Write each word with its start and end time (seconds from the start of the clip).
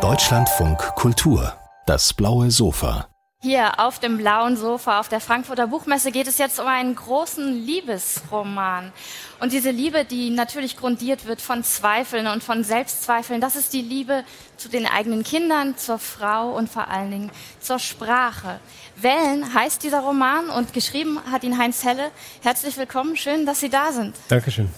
Deutschlandfunk 0.00 0.78
Kultur, 0.94 1.52
das 1.84 2.14
blaue 2.14 2.50
Sofa. 2.50 3.06
Hier 3.42 3.78
auf 3.80 3.98
dem 3.98 4.16
blauen 4.16 4.56
Sofa 4.56 4.98
auf 4.98 5.10
der 5.10 5.20
Frankfurter 5.20 5.66
Buchmesse 5.66 6.10
geht 6.10 6.26
es 6.26 6.38
jetzt 6.38 6.58
um 6.58 6.66
einen 6.66 6.94
großen 6.94 7.52
Liebesroman. 7.66 8.92
Und 9.40 9.52
diese 9.52 9.70
Liebe, 9.70 10.06
die 10.06 10.30
natürlich 10.30 10.78
grundiert 10.78 11.26
wird 11.26 11.42
von 11.42 11.64
Zweifeln 11.64 12.28
und 12.28 12.42
von 12.42 12.64
Selbstzweifeln, 12.64 13.42
das 13.42 13.56
ist 13.56 13.74
die 13.74 13.82
Liebe 13.82 14.24
zu 14.56 14.70
den 14.70 14.86
eigenen 14.86 15.22
Kindern, 15.22 15.76
zur 15.76 15.98
Frau 15.98 16.56
und 16.56 16.70
vor 16.70 16.88
allen 16.88 17.10
Dingen 17.10 17.30
zur 17.60 17.78
Sprache. 17.78 18.58
Wellen 18.96 19.52
heißt 19.52 19.82
dieser 19.82 20.00
Roman 20.00 20.48
und 20.48 20.72
geschrieben 20.72 21.20
hat 21.30 21.44
ihn 21.44 21.58
Heinz 21.58 21.84
Helle. 21.84 22.10
Herzlich 22.40 22.78
willkommen, 22.78 23.16
schön, 23.16 23.44
dass 23.44 23.60
Sie 23.60 23.68
da 23.68 23.92
sind. 23.92 24.16
Dankeschön. 24.28 24.70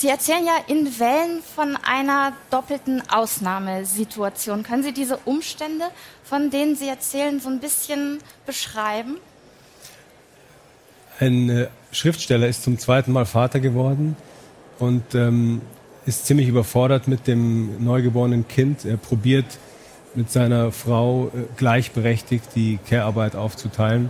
Sie 0.00 0.08
erzählen 0.08 0.46
ja 0.46 0.54
in 0.66 0.98
Wellen 0.98 1.42
von 1.42 1.76
einer 1.76 2.32
doppelten 2.50 3.02
Ausnahmesituation. 3.10 4.62
Können 4.62 4.82
Sie 4.82 4.94
diese 4.94 5.18
Umstände, 5.26 5.84
von 6.24 6.48
denen 6.48 6.74
Sie 6.74 6.88
erzählen, 6.88 7.38
so 7.38 7.50
ein 7.50 7.60
bisschen 7.60 8.20
beschreiben? 8.46 9.18
Ein 11.18 11.50
äh, 11.50 11.66
Schriftsteller 11.92 12.48
ist 12.48 12.62
zum 12.62 12.78
zweiten 12.78 13.12
Mal 13.12 13.26
Vater 13.26 13.60
geworden 13.60 14.16
und 14.78 15.14
ähm, 15.14 15.60
ist 16.06 16.24
ziemlich 16.24 16.48
überfordert 16.48 17.06
mit 17.06 17.26
dem 17.26 17.84
neugeborenen 17.84 18.48
Kind. 18.48 18.86
Er 18.86 18.96
probiert 18.96 19.58
mit 20.14 20.30
seiner 20.30 20.72
Frau 20.72 21.26
äh, 21.26 21.42
gleichberechtigt 21.58 22.54
die 22.54 22.78
Care-Arbeit 22.88 23.36
aufzuteilen 23.36 24.08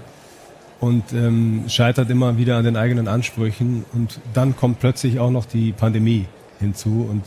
und 0.80 1.12
ähm, 1.12 1.64
scheitert 1.68 2.10
immer 2.10 2.38
wieder 2.38 2.56
an 2.56 2.64
den 2.64 2.76
eigenen 2.76 3.06
Ansprüchen. 3.06 3.84
Und 3.92 4.18
dann 4.32 4.56
kommt 4.56 4.80
plötzlich 4.80 5.18
auch 5.18 5.30
noch 5.30 5.44
die 5.44 5.72
Pandemie 5.72 6.26
hinzu. 6.58 7.06
Und 7.08 7.24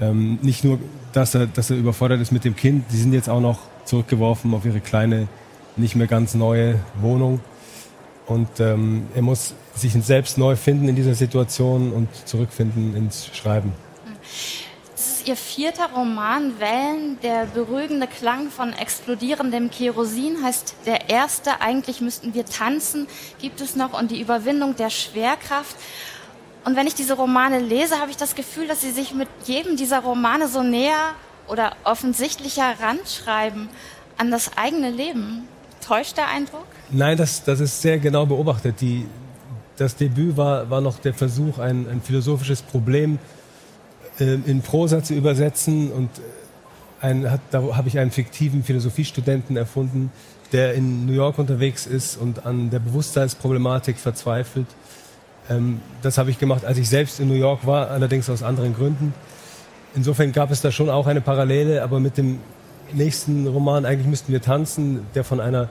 ähm, 0.00 0.38
nicht 0.42 0.64
nur, 0.64 0.78
dass 1.12 1.34
er, 1.34 1.46
dass 1.46 1.70
er 1.70 1.76
überfordert 1.76 2.20
ist 2.20 2.32
mit 2.32 2.44
dem 2.44 2.56
Kind, 2.56 2.86
die 2.90 2.96
sind 2.96 3.12
jetzt 3.12 3.28
auch 3.28 3.40
noch 3.40 3.58
zurückgeworfen 3.84 4.54
auf 4.54 4.64
ihre 4.64 4.80
kleine, 4.80 5.28
nicht 5.76 5.94
mehr 5.94 6.06
ganz 6.06 6.34
neue 6.34 6.76
Wohnung. 7.00 7.40
Und 8.26 8.60
ähm, 8.60 9.04
er 9.14 9.22
muss 9.22 9.54
sich 9.74 9.92
selbst 9.92 10.38
neu 10.38 10.56
finden 10.56 10.88
in 10.88 10.96
dieser 10.96 11.14
Situation 11.14 11.92
und 11.92 12.08
zurückfinden 12.26 12.96
ins 12.96 13.26
Schreiben. 13.34 13.72
Mhm 14.06 14.69
ist 15.20 15.28
ihr 15.28 15.36
vierter 15.36 15.90
Roman, 15.94 16.58
Wellen. 16.60 17.18
Der 17.22 17.44
beruhigende 17.44 18.06
Klang 18.06 18.48
von 18.48 18.72
explodierendem 18.72 19.70
Kerosin 19.70 20.42
heißt 20.42 20.76
der 20.86 21.10
erste. 21.10 21.60
Eigentlich 21.60 22.00
müssten 22.00 22.32
wir 22.32 22.46
tanzen, 22.46 23.06
gibt 23.38 23.60
es 23.60 23.76
noch, 23.76 23.92
und 23.92 24.10
die 24.10 24.20
Überwindung 24.20 24.76
der 24.76 24.88
Schwerkraft. 24.88 25.76
Und 26.64 26.74
wenn 26.74 26.86
ich 26.86 26.94
diese 26.94 27.14
Romane 27.14 27.58
lese, 27.58 27.98
habe 27.98 28.10
ich 28.10 28.16
das 28.16 28.34
Gefühl, 28.34 28.66
dass 28.66 28.80
sie 28.80 28.92
sich 28.92 29.12
mit 29.12 29.28
jedem 29.44 29.76
dieser 29.76 30.00
Romane 30.00 30.48
so 30.48 30.62
näher 30.62 31.10
oder 31.48 31.72
offensichtlicher 31.84 32.76
ranschreiben 32.80 33.68
an 34.16 34.30
das 34.30 34.56
eigene 34.56 34.90
Leben. 34.90 35.46
Täuscht 35.86 36.16
der 36.16 36.28
Eindruck? 36.28 36.66
Nein, 36.90 37.18
das, 37.18 37.44
das 37.44 37.60
ist 37.60 37.82
sehr 37.82 37.98
genau 37.98 38.24
beobachtet. 38.24 38.80
Die, 38.80 39.06
das 39.76 39.96
Debüt 39.96 40.38
war, 40.38 40.70
war 40.70 40.80
noch 40.80 40.98
der 40.98 41.12
Versuch, 41.12 41.58
ein, 41.58 41.86
ein 41.90 42.00
philosophisches 42.00 42.62
Problem 42.62 43.18
zu 43.18 43.39
in 44.24 44.62
Prosa 44.62 45.02
zu 45.02 45.14
übersetzen. 45.14 45.90
Und 45.90 46.10
ein, 47.00 47.30
hat, 47.30 47.40
da 47.50 47.62
habe 47.76 47.88
ich 47.88 47.98
einen 47.98 48.10
fiktiven 48.10 48.62
Philosophiestudenten 48.62 49.56
erfunden, 49.56 50.12
der 50.52 50.74
in 50.74 51.06
New 51.06 51.12
York 51.12 51.38
unterwegs 51.38 51.86
ist 51.86 52.16
und 52.16 52.44
an 52.46 52.70
der 52.70 52.80
Bewusstseinsproblematik 52.80 53.98
verzweifelt. 53.98 54.66
Ähm, 55.48 55.80
das 56.02 56.18
habe 56.18 56.30
ich 56.30 56.38
gemacht, 56.38 56.64
als 56.64 56.78
ich 56.78 56.88
selbst 56.88 57.20
in 57.20 57.28
New 57.28 57.34
York 57.34 57.66
war, 57.66 57.90
allerdings 57.90 58.28
aus 58.28 58.42
anderen 58.42 58.74
Gründen. 58.74 59.14
Insofern 59.94 60.32
gab 60.32 60.50
es 60.50 60.60
da 60.60 60.70
schon 60.70 60.88
auch 60.88 61.06
eine 61.06 61.20
Parallele, 61.20 61.82
aber 61.82 61.98
mit 61.98 62.16
dem 62.16 62.38
nächsten 62.92 63.46
Roman, 63.46 63.84
eigentlich 63.84 64.06
müssten 64.06 64.32
wir 64.32 64.40
tanzen, 64.40 65.06
der 65.14 65.24
von 65.24 65.40
einer 65.40 65.68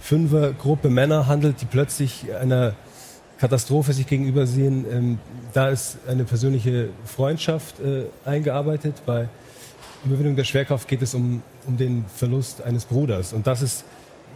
Fünfergruppe 0.00 0.88
Männer 0.88 1.26
handelt, 1.26 1.60
die 1.60 1.66
plötzlich 1.66 2.26
einer 2.40 2.74
Katastrophe 3.40 3.94
sich 3.94 4.06
gegenüber 4.06 4.46
sehen. 4.46 4.84
Ähm, 4.90 5.18
da 5.54 5.70
ist 5.70 5.96
eine 6.06 6.24
persönliche 6.24 6.90
Freundschaft 7.06 7.80
äh, 7.80 8.04
eingearbeitet. 8.24 9.02
Bei 9.06 9.28
Überwindung 10.04 10.36
der 10.36 10.44
Schwerkraft 10.44 10.86
geht 10.88 11.00
es 11.02 11.14
um, 11.14 11.42
um 11.66 11.76
den 11.76 12.04
Verlust 12.14 12.62
eines 12.62 12.84
Bruders. 12.84 13.32
Und 13.32 13.46
das 13.46 13.62
ist, 13.62 13.84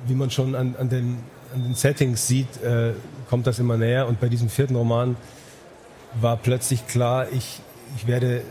wie 0.06 0.14
man 0.14 0.30
schon 0.30 0.54
an, 0.54 0.74
an, 0.78 0.88
den, 0.88 1.18
an 1.54 1.62
den 1.64 1.74
Settings 1.74 2.26
sieht, 2.26 2.62
äh, 2.62 2.92
kommt 3.28 3.46
das 3.46 3.58
immer 3.58 3.76
näher. 3.76 4.08
Und 4.08 4.20
bei 4.20 4.28
diesem 4.28 4.48
vierten 4.48 4.74
Roman 4.74 5.16
war 6.20 6.38
plötzlich 6.38 6.86
klar, 6.86 7.26
ich, 7.30 7.60
ich 7.96 8.06
werde 8.06 8.42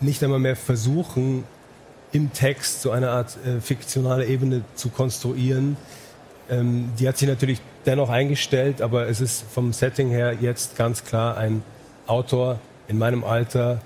nicht 0.00 0.22
einmal 0.24 0.38
mehr 0.38 0.56
versuchen, 0.56 1.44
im 2.12 2.32
Text 2.32 2.82
so 2.82 2.90
eine 2.90 3.10
Art 3.10 3.36
äh, 3.46 3.60
fiktionale 3.60 4.26
Ebene 4.26 4.62
zu 4.74 4.88
konstruieren. 4.88 5.76
Ähm, 6.50 6.92
die 6.98 7.08
hat 7.08 7.18
sich 7.18 7.28
natürlich 7.28 7.60
dennoch 7.86 8.10
eingestellt, 8.10 8.82
aber 8.82 9.08
es 9.08 9.20
ist 9.20 9.44
vom 9.50 9.72
Setting 9.72 10.10
her 10.10 10.36
jetzt 10.40 10.76
ganz 10.76 11.04
klar 11.04 11.36
ein 11.36 11.62
Autor 12.06 12.58
in 12.88 12.98
meinem 12.98 13.24
Alter 13.24 13.80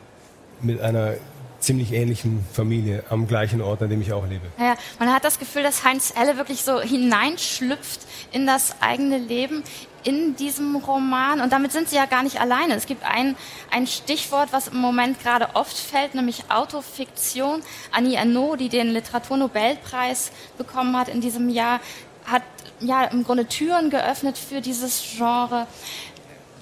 mit 0.62 0.80
einer 0.80 1.14
ziemlich 1.60 1.92
ähnlichen 1.92 2.44
Familie 2.52 3.02
am 3.10 3.26
gleichen 3.26 3.60
Ort, 3.60 3.82
an 3.82 3.90
dem 3.90 4.00
ich 4.00 4.12
auch 4.12 4.26
lebe. 4.26 4.46
Ja, 4.58 4.74
man 4.98 5.12
hat 5.12 5.24
das 5.24 5.38
Gefühl, 5.38 5.62
dass 5.62 5.84
Heinz 5.84 6.12
Elle 6.16 6.36
wirklich 6.36 6.62
so 6.62 6.80
hineinschlüpft 6.80 8.00
in 8.32 8.46
das 8.46 8.76
eigene 8.80 9.18
Leben 9.18 9.62
in 10.06 10.36
diesem 10.36 10.76
Roman. 10.76 11.40
Und 11.40 11.52
damit 11.52 11.72
sind 11.72 11.88
Sie 11.88 11.96
ja 11.96 12.06
gar 12.06 12.22
nicht 12.22 12.40
alleine. 12.40 12.74
Es 12.74 12.86
gibt 12.86 13.04
ein, 13.04 13.34
ein 13.72 13.88
Stichwort, 13.88 14.52
was 14.52 14.68
im 14.68 14.78
Moment 14.78 15.20
gerade 15.20 15.48
oft 15.54 15.76
fällt, 15.76 16.14
nämlich 16.14 16.44
Autofiktion. 16.48 17.60
Annie 17.90 18.16
Ernaux, 18.16 18.56
die 18.56 18.68
den 18.68 18.92
Literaturnobelpreis 18.92 20.30
bekommen 20.58 20.96
hat 20.96 21.08
in 21.08 21.20
diesem 21.20 21.48
Jahr, 21.48 21.80
hat 22.26 22.42
ja 22.80 23.04
im 23.04 23.24
Grunde 23.24 23.46
Türen 23.46 23.90
geöffnet 23.90 24.36
für 24.38 24.60
dieses 24.60 25.02
Genre. 25.16 25.66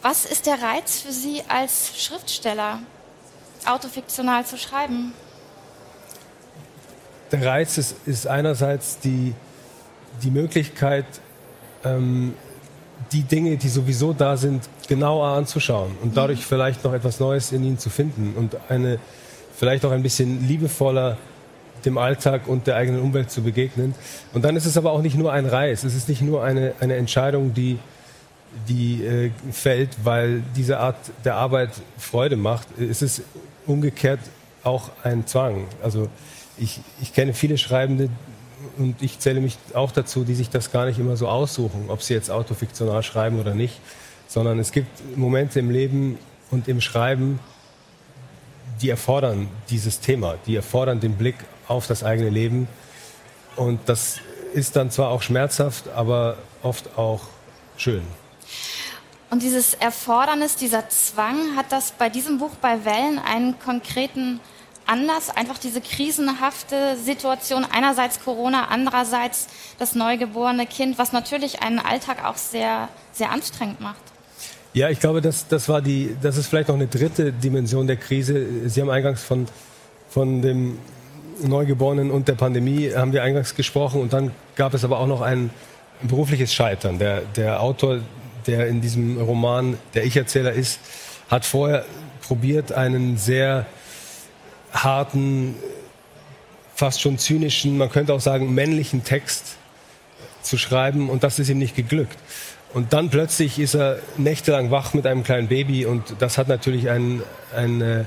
Was 0.02 0.24
ist 0.24 0.46
der 0.46 0.60
Reiz 0.62 1.00
für 1.00 1.12
Sie 1.12 1.42
als 1.48 1.92
Schriftsteller, 1.98 2.80
autofiktional 3.64 4.44
zu 4.44 4.58
schreiben? 4.58 5.12
Der 7.32 7.44
Reiz 7.44 7.78
ist, 7.78 7.96
ist 8.06 8.26
einerseits 8.26 8.98
die, 8.98 9.34
die 10.22 10.30
Möglichkeit, 10.30 11.06
ähm, 11.84 12.34
die 13.12 13.22
Dinge, 13.22 13.56
die 13.56 13.68
sowieso 13.68 14.12
da 14.12 14.36
sind, 14.36 14.68
genauer 14.88 15.28
anzuschauen 15.28 15.96
und 16.02 16.16
dadurch 16.16 16.40
mhm. 16.40 16.44
vielleicht 16.44 16.84
noch 16.84 16.92
etwas 16.92 17.18
Neues 17.20 17.52
in 17.52 17.64
ihnen 17.64 17.78
zu 17.78 17.90
finden 17.90 18.34
und 18.36 18.56
eine 18.68 18.98
vielleicht 19.56 19.84
auch 19.84 19.92
ein 19.92 20.02
bisschen 20.02 20.46
liebevoller 20.46 21.16
dem 21.84 21.98
Alltag 21.98 22.46
und 22.46 22.66
der 22.66 22.76
eigenen 22.76 23.00
Umwelt 23.00 23.30
zu 23.30 23.42
begegnen. 23.42 23.94
Und 24.32 24.44
dann 24.44 24.56
ist 24.56 24.66
es 24.66 24.76
aber 24.76 24.92
auch 24.92 25.02
nicht 25.02 25.16
nur 25.16 25.32
ein 25.32 25.46
Reiz, 25.46 25.84
es 25.84 25.94
ist 25.94 26.08
nicht 26.08 26.22
nur 26.22 26.42
eine, 26.42 26.74
eine 26.80 26.96
Entscheidung, 26.96 27.54
die, 27.54 27.78
die 28.68 29.04
äh, 29.04 29.30
fällt, 29.50 29.90
weil 30.04 30.42
diese 30.56 30.78
Art 30.78 30.96
der 31.24 31.36
Arbeit 31.36 31.70
Freude 31.98 32.36
macht. 32.36 32.68
Es 32.78 33.02
ist 33.02 33.22
umgekehrt 33.66 34.20
auch 34.62 34.90
ein 35.02 35.26
Zwang. 35.26 35.66
Also 35.82 36.08
ich, 36.56 36.80
ich 37.00 37.12
kenne 37.12 37.34
viele 37.34 37.58
Schreibende 37.58 38.08
und 38.78 39.02
ich 39.02 39.18
zähle 39.18 39.40
mich 39.40 39.58
auch 39.74 39.92
dazu, 39.92 40.24
die 40.24 40.34
sich 40.34 40.50
das 40.50 40.72
gar 40.72 40.86
nicht 40.86 40.98
immer 40.98 41.16
so 41.16 41.28
aussuchen, 41.28 41.86
ob 41.88 42.02
sie 42.02 42.14
jetzt 42.14 42.30
autofiktional 42.30 43.02
schreiben 43.02 43.38
oder 43.38 43.54
nicht, 43.54 43.80
sondern 44.26 44.58
es 44.58 44.72
gibt 44.72 45.16
Momente 45.16 45.60
im 45.60 45.70
Leben 45.70 46.18
und 46.50 46.68
im 46.68 46.80
Schreiben, 46.80 47.38
die 48.80 48.90
erfordern 48.90 49.48
dieses 49.70 50.00
Thema, 50.00 50.36
die 50.46 50.56
erfordern 50.56 51.00
den 51.00 51.14
Blick 51.14 51.36
auf 51.68 51.86
das 51.86 52.04
eigene 52.04 52.30
Leben. 52.30 52.68
Und 53.56 53.80
das 53.86 54.18
ist 54.52 54.76
dann 54.76 54.90
zwar 54.90 55.10
auch 55.10 55.22
schmerzhaft, 55.22 55.88
aber 55.88 56.36
oft 56.62 56.96
auch 56.96 57.22
schön. 57.76 58.02
Und 59.30 59.42
dieses 59.42 59.74
Erfordernis, 59.74 60.54
dieser 60.56 60.88
Zwang, 60.88 61.56
hat 61.56 61.66
das 61.70 61.92
bei 61.92 62.08
diesem 62.08 62.38
Buch 62.38 62.52
bei 62.60 62.84
Wellen 62.84 63.18
einen 63.18 63.58
konkreten 63.58 64.38
Anlass? 64.86 65.28
Einfach 65.30 65.58
diese 65.58 65.80
krisenhafte 65.80 66.96
Situation, 66.96 67.66
einerseits 67.68 68.20
Corona, 68.20 68.68
andererseits 68.68 69.48
das 69.78 69.94
neugeborene 69.94 70.66
Kind, 70.66 70.98
was 70.98 71.12
natürlich 71.12 71.62
einen 71.62 71.80
Alltag 71.80 72.24
auch 72.24 72.36
sehr, 72.36 72.88
sehr 73.12 73.32
anstrengend 73.32 73.80
macht. 73.80 74.02
Ja, 74.72 74.88
ich 74.90 75.00
glaube, 75.00 75.20
das, 75.20 75.48
das 75.48 75.68
war 75.68 75.80
die, 75.80 76.16
das 76.20 76.36
ist 76.36 76.48
vielleicht 76.48 76.68
noch 76.68 76.74
eine 76.74 76.86
dritte 76.86 77.32
Dimension 77.32 77.86
der 77.86 77.96
Krise. 77.96 78.68
Sie 78.68 78.80
haben 78.80 78.90
eingangs 78.90 79.22
von, 79.22 79.46
von 80.10 80.42
dem 80.42 80.78
Neugeborenen 81.42 82.10
und 82.10 82.28
der 82.28 82.34
Pandemie 82.34 82.92
haben 82.94 83.12
wir 83.12 83.22
eingangs 83.22 83.54
gesprochen 83.54 84.00
und 84.00 84.12
dann 84.12 84.30
gab 84.56 84.74
es 84.74 84.84
aber 84.84 84.98
auch 84.98 85.06
noch 85.06 85.20
ein 85.20 85.50
berufliches 86.02 86.52
Scheitern. 86.52 86.98
Der, 86.98 87.22
der 87.36 87.60
Autor, 87.62 88.00
der 88.46 88.68
in 88.68 88.80
diesem 88.80 89.18
Roman 89.20 89.78
der 89.94 90.04
Ich-Erzähler 90.04 90.52
ist, 90.52 90.80
hat 91.28 91.44
vorher 91.44 91.84
probiert, 92.20 92.72
einen 92.72 93.16
sehr 93.16 93.66
harten, 94.72 95.54
fast 96.74 97.00
schon 97.00 97.18
zynischen, 97.18 97.78
man 97.78 97.90
könnte 97.90 98.12
auch 98.12 98.20
sagen 98.20 98.54
männlichen 98.54 99.04
Text 99.04 99.56
zu 100.42 100.58
schreiben 100.58 101.08
und 101.08 101.22
das 101.22 101.38
ist 101.38 101.48
ihm 101.48 101.58
nicht 101.58 101.76
geglückt. 101.76 102.18
Und 102.72 102.92
dann 102.92 103.08
plötzlich 103.08 103.60
ist 103.60 103.74
er 103.74 104.00
nächtelang 104.16 104.72
wach 104.72 104.94
mit 104.94 105.06
einem 105.06 105.22
kleinen 105.22 105.46
Baby 105.46 105.86
und 105.86 106.16
das 106.18 106.38
hat 106.38 106.48
natürlich 106.48 106.90
ein, 106.90 107.22
ein 107.54 108.04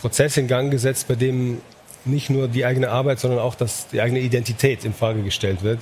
Prozess 0.00 0.36
in 0.36 0.48
Gang 0.48 0.70
gesetzt, 0.70 1.06
bei 1.06 1.14
dem 1.14 1.60
nicht 2.04 2.30
nur 2.30 2.48
die 2.48 2.64
eigene 2.64 2.90
Arbeit, 2.90 3.20
sondern 3.20 3.40
auch 3.40 3.54
das, 3.54 3.88
die 3.88 4.00
eigene 4.00 4.20
Identität 4.20 4.84
in 4.84 4.92
Frage 4.94 5.22
gestellt 5.22 5.62
wird. 5.62 5.78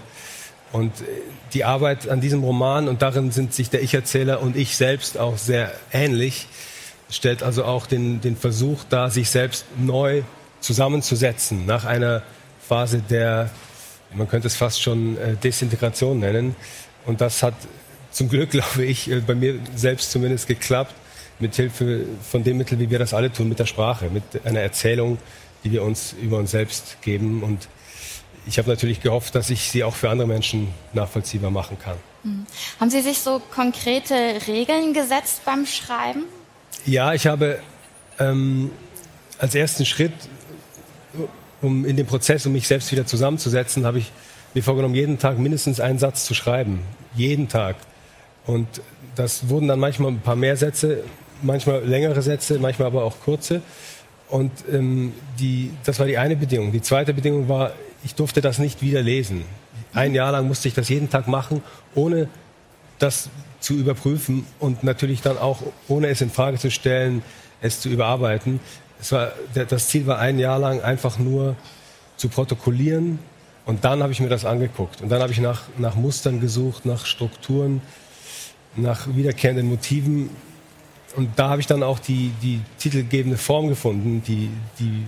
Und 0.72 0.92
äh, 1.00 1.04
die 1.52 1.64
Arbeit 1.64 2.08
an 2.08 2.20
diesem 2.20 2.42
Roman, 2.42 2.88
und 2.88 3.02
darin 3.02 3.30
sind 3.30 3.54
sich 3.54 3.70
der 3.70 3.82
Ich-Erzähler 3.82 4.40
und 4.40 4.56
ich 4.56 4.76
selbst 4.76 5.18
auch 5.18 5.38
sehr 5.38 5.72
ähnlich, 5.92 6.46
stellt 7.10 7.42
also 7.42 7.64
auch 7.64 7.86
den, 7.86 8.20
den 8.20 8.36
Versuch 8.36 8.84
dar, 8.88 9.10
sich 9.10 9.30
selbst 9.30 9.66
neu 9.78 10.22
zusammenzusetzen 10.60 11.66
nach 11.66 11.84
einer 11.84 12.22
Phase 12.66 13.02
der, 13.08 13.50
man 14.14 14.28
könnte 14.28 14.46
es 14.46 14.56
fast 14.56 14.80
schon 14.80 15.18
äh, 15.18 15.36
Desintegration 15.36 16.20
nennen. 16.20 16.56
Und 17.04 17.20
das 17.20 17.42
hat 17.42 17.54
zum 18.10 18.28
Glück, 18.28 18.50
glaube 18.52 18.84
ich, 18.84 19.10
äh, 19.10 19.20
bei 19.20 19.34
mir 19.34 19.58
selbst 19.74 20.10
zumindest 20.10 20.46
geklappt, 20.46 20.94
mit 21.38 21.56
Hilfe 21.56 22.04
von 22.22 22.44
dem 22.44 22.56
Mittel, 22.56 22.78
wie 22.78 22.88
wir 22.88 23.00
das 23.00 23.12
alle 23.12 23.32
tun, 23.32 23.48
mit 23.48 23.58
der 23.58 23.66
Sprache, 23.66 24.08
mit 24.10 24.22
einer 24.44 24.60
Erzählung, 24.60 25.18
die 25.64 25.72
wir 25.72 25.82
uns 25.82 26.14
über 26.20 26.38
uns 26.38 26.50
selbst 26.50 27.00
geben. 27.02 27.42
Und 27.42 27.68
ich 28.46 28.58
habe 28.58 28.68
natürlich 28.68 29.00
gehofft, 29.00 29.34
dass 29.34 29.50
ich 29.50 29.70
sie 29.70 29.84
auch 29.84 29.94
für 29.94 30.10
andere 30.10 30.28
Menschen 30.28 30.68
nachvollziehbar 30.92 31.50
machen 31.50 31.78
kann. 31.78 31.96
Mhm. 32.24 32.46
Haben 32.80 32.90
Sie 32.90 33.00
sich 33.00 33.18
so 33.18 33.40
konkrete 33.54 34.14
Regeln 34.46 34.92
gesetzt 34.92 35.42
beim 35.44 35.66
Schreiben? 35.66 36.24
Ja, 36.86 37.14
ich 37.14 37.26
habe 37.26 37.60
ähm, 38.18 38.70
als 39.38 39.54
ersten 39.54 39.84
Schritt, 39.84 40.12
um 41.60 41.84
in 41.84 41.96
dem 41.96 42.06
Prozess, 42.06 42.46
um 42.46 42.52
mich 42.52 42.66
selbst 42.66 42.90
wieder 42.92 43.06
zusammenzusetzen, 43.06 43.86
habe 43.86 43.98
ich 43.98 44.10
mir 44.54 44.62
vorgenommen, 44.62 44.94
jeden 44.94 45.18
Tag 45.18 45.38
mindestens 45.38 45.80
einen 45.80 45.98
Satz 45.98 46.24
zu 46.24 46.34
schreiben. 46.34 46.80
Jeden 47.14 47.48
Tag. 47.48 47.76
Und 48.46 48.66
das 49.14 49.48
wurden 49.48 49.68
dann 49.68 49.78
manchmal 49.78 50.10
ein 50.12 50.20
paar 50.20 50.36
mehr 50.36 50.56
Sätze, 50.56 51.04
manchmal 51.42 51.84
längere 51.84 52.22
Sätze, 52.22 52.58
manchmal 52.58 52.86
aber 52.86 53.04
auch 53.04 53.20
kurze. 53.20 53.62
Und 54.32 54.50
ähm, 54.72 55.12
die, 55.38 55.72
das 55.84 55.98
war 55.98 56.06
die 56.06 56.16
eine 56.16 56.36
Bedingung. 56.36 56.72
Die 56.72 56.80
zweite 56.80 57.12
Bedingung 57.12 57.50
war, 57.50 57.72
ich 58.02 58.14
durfte 58.14 58.40
das 58.40 58.58
nicht 58.58 58.80
wieder 58.80 59.02
lesen. 59.02 59.44
Ein 59.92 60.14
Jahr 60.14 60.32
lang 60.32 60.48
musste 60.48 60.68
ich 60.68 60.74
das 60.74 60.88
jeden 60.88 61.10
Tag 61.10 61.28
machen, 61.28 61.62
ohne 61.94 62.30
das 62.98 63.28
zu 63.60 63.74
überprüfen 63.74 64.46
und 64.58 64.84
natürlich 64.84 65.20
dann 65.20 65.36
auch, 65.36 65.58
ohne 65.86 66.08
es 66.08 66.22
in 66.22 66.30
Frage 66.30 66.56
zu 66.56 66.70
stellen, 66.70 67.22
es 67.60 67.80
zu 67.80 67.90
überarbeiten. 67.90 68.58
Es 68.98 69.12
war, 69.12 69.32
das 69.68 69.88
Ziel 69.88 70.06
war 70.06 70.18
ein 70.18 70.38
Jahr 70.38 70.58
lang 70.58 70.80
einfach 70.80 71.18
nur 71.18 71.54
zu 72.16 72.30
protokollieren 72.30 73.18
und 73.66 73.84
dann 73.84 74.02
habe 74.02 74.14
ich 74.14 74.20
mir 74.20 74.30
das 74.30 74.46
angeguckt 74.46 75.02
und 75.02 75.10
dann 75.10 75.20
habe 75.20 75.32
ich 75.32 75.40
nach, 75.40 75.64
nach 75.76 75.94
Mustern 75.94 76.40
gesucht, 76.40 76.86
nach 76.86 77.04
Strukturen, 77.04 77.82
nach 78.76 79.14
wiederkehrenden 79.14 79.66
Motiven 79.66 80.30
und 81.16 81.38
da 81.38 81.50
habe 81.50 81.60
ich 81.60 81.66
dann 81.66 81.82
auch 81.82 81.98
die, 81.98 82.32
die 82.42 82.60
titelgebende 82.78 83.36
Form 83.36 83.68
gefunden, 83.68 84.22
die, 84.26 84.50
die, 84.78 85.04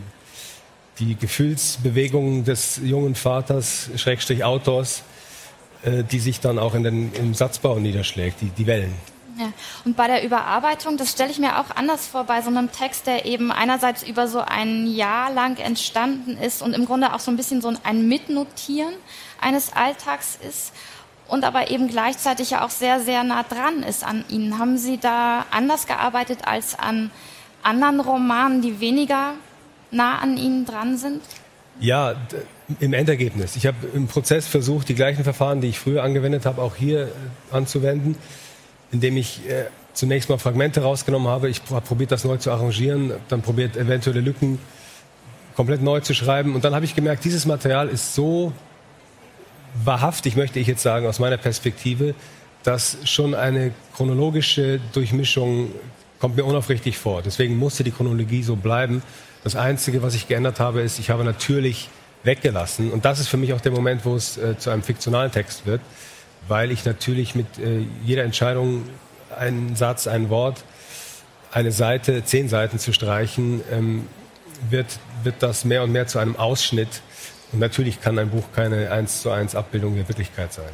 die 0.98 1.14
Gefühlsbewegungen 1.16 2.44
des 2.44 2.80
jungen 2.82 3.14
Vaters, 3.14 3.90
Schrägstrich 3.96 4.44
Autors, 4.44 5.02
äh, 5.82 6.04
die 6.04 6.18
sich 6.18 6.40
dann 6.40 6.58
auch 6.58 6.74
in 6.74 6.82
den, 6.82 7.12
im 7.14 7.34
Satzbau 7.34 7.78
niederschlägt, 7.78 8.40
die, 8.40 8.50
die 8.50 8.66
Wellen. 8.66 8.94
Ja. 9.38 9.52
Und 9.84 9.96
bei 9.96 10.06
der 10.06 10.24
Überarbeitung, 10.24 10.96
das 10.96 11.10
stelle 11.10 11.30
ich 11.30 11.38
mir 11.38 11.58
auch 11.58 11.74
anders 11.74 12.06
vor, 12.06 12.24
bei 12.24 12.40
so 12.40 12.50
einem 12.50 12.70
Text, 12.70 13.06
der 13.08 13.24
eben 13.26 13.50
einerseits 13.50 14.04
über 14.04 14.28
so 14.28 14.40
ein 14.40 14.86
Jahr 14.86 15.32
lang 15.32 15.58
entstanden 15.58 16.36
ist 16.36 16.62
und 16.62 16.72
im 16.72 16.84
Grunde 16.84 17.12
auch 17.12 17.18
so 17.18 17.32
ein 17.32 17.36
bisschen 17.36 17.60
so 17.60 17.72
ein 17.82 18.06
Mitnotieren 18.06 18.94
eines 19.40 19.72
Alltags 19.72 20.38
ist 20.48 20.72
und 21.29 21.44
aber 21.44 21.71
eben 21.71 21.88
gleichzeitig 21.88 22.50
ja 22.50 22.65
auch 22.65 22.71
sehr, 22.71 23.00
sehr 23.00 23.25
nah 23.25 23.43
dran 23.43 23.82
ist 23.82 24.05
an 24.05 24.25
Ihnen. 24.29 24.59
Haben 24.59 24.76
Sie 24.79 24.99
da 24.99 25.47
anders 25.50 25.87
gearbeitet 25.87 26.41
als 26.44 26.79
an 26.79 27.11
anderen 27.62 28.00
Romanen, 28.00 28.61
die 28.62 28.81
weniger 28.81 29.35
nah 29.91 30.19
an 30.19 30.37
Ihnen 30.37 30.67
dran 30.67 30.99
sind? 30.99 31.23
Ja, 31.81 32.15
im 32.81 32.93
Endergebnis. 32.93 33.56
Ich 33.56 33.67
habe 33.67 33.76
im 33.94 34.06
Prozess 34.06 34.47
versucht, 34.47 34.88
die 34.88 34.94
gleichen 34.94 35.25
Verfahren, 35.25 35.61
die 35.61 35.69
ich 35.69 35.79
früher 35.79 36.03
angewendet 36.03 36.47
habe, 36.47 36.62
auch 36.62 36.76
hier 36.76 37.09
äh, 37.09 37.09
anzuwenden, 37.50 38.17
indem 38.93 39.17
ich 39.17 39.49
äh, 39.49 39.65
zunächst 39.93 40.29
mal 40.29 40.38
Fragmente 40.38 40.82
rausgenommen 40.82 41.29
habe. 41.29 41.49
Ich 41.49 41.62
habe 41.71 41.85
probiert, 41.85 42.12
das 42.12 42.25
neu 42.25 42.37
zu 42.37 42.50
arrangieren, 42.50 43.12
dann 43.29 43.43
probiert, 43.43 43.76
eventuelle 43.76 44.21
Lücken 44.21 44.59
komplett 45.56 45.82
neu 45.82 46.00
zu 46.00 46.15
schreiben. 46.15 46.55
Und 46.55 46.65
dann 46.65 46.75
habe 46.75 46.85
ich 46.85 46.94
gemerkt, 46.94 47.25
dieses 47.25 47.47
Material 47.47 47.88
ist 47.88 48.15
so 48.15 48.53
wahrhaftig, 49.82 50.37
möchte 50.37 50.59
ich 50.59 50.67
jetzt 50.67 50.82
sagen, 50.82 51.06
aus 51.06 51.19
meiner 51.19 51.37
Perspektive, 51.37 52.15
dass 52.62 52.97
schon 53.05 53.35
eine 53.35 53.73
chronologische 53.94 54.81
Durchmischung 54.93 55.71
kommt 56.19 56.37
mir 56.37 56.44
unaufrichtig 56.44 56.97
vor. 56.97 57.23
Deswegen 57.23 57.56
musste 57.56 57.85
die 57.85 57.91
Chronologie 57.91 58.43
so 58.43 58.56
bleiben. 58.56 59.03
Das 59.43 59.56
Einzige, 59.56 60.03
was 60.03 60.15
ich 60.15 60.26
geändert 60.26 60.61
habe, 60.61 60.81
ist, 60.81 60.99
ich 60.99 61.11
habe 61.11 61.25
natürlich 61.25 61.91
weggelassen. 62.23 62.91
Und 62.91 63.05
das 63.05 63.21
ist 63.21 63.29
für 63.29 63.37
mich 63.37 63.53
auch 63.53 63.61
der 63.61 63.73
Moment, 63.73 64.05
wo 64.06 64.17
es 64.17 64.38
äh, 64.38 64.56
zu 64.56 64.71
einem 64.71 64.82
fiktionalen 64.82 65.31
Text 65.31 65.67
wird, 65.67 65.82
weil 66.49 66.71
ich 66.71 66.85
natürlich 66.87 67.35
mit 67.35 67.59
äh, 67.59 67.85
jeder 68.05 68.25
Entscheidung 68.25 68.85
einen 69.38 69.76
Satz, 69.76 70.06
ein 70.06 70.31
Wort, 70.31 70.65
eine 71.53 71.73
Seite, 71.73 72.25
zehn 72.25 72.49
Seiten 72.49 72.79
zu 72.79 72.93
streichen, 72.93 73.61
ähm, 73.71 74.06
wird, 74.71 74.87
wird 75.23 75.37
das 75.41 75.65
mehr 75.65 75.82
und 75.82 75.93
mehr 75.93 76.06
zu 76.06 76.19
einem 76.19 76.37
Ausschnitt. 76.37 77.03
Und 77.54 77.60
natürlich 77.60 78.00
kann 78.00 78.18
ein 78.18 78.30
Buch 78.30 78.42
keine 78.52 78.90
eins 78.90 79.22
zu 79.22 79.30
eins 79.30 79.54
Abbildung 79.54 79.94
der 79.94 80.08
Wirklichkeit 80.08 80.52
sein. 80.52 80.72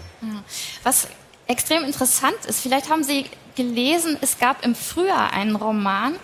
Was 0.83 1.09
extrem 1.47 1.85
interessant 1.85 2.47
ist, 2.49 2.61
vielleicht 2.61 2.89
haben 2.89 3.05
Sie 3.05 3.27
gelesen, 3.55 4.17
es 4.23 4.39
gab 4.39 4.65
im 4.65 4.75
Frühjahr 4.75 5.35
einen 5.35 5.57
Roman, 5.57 6.15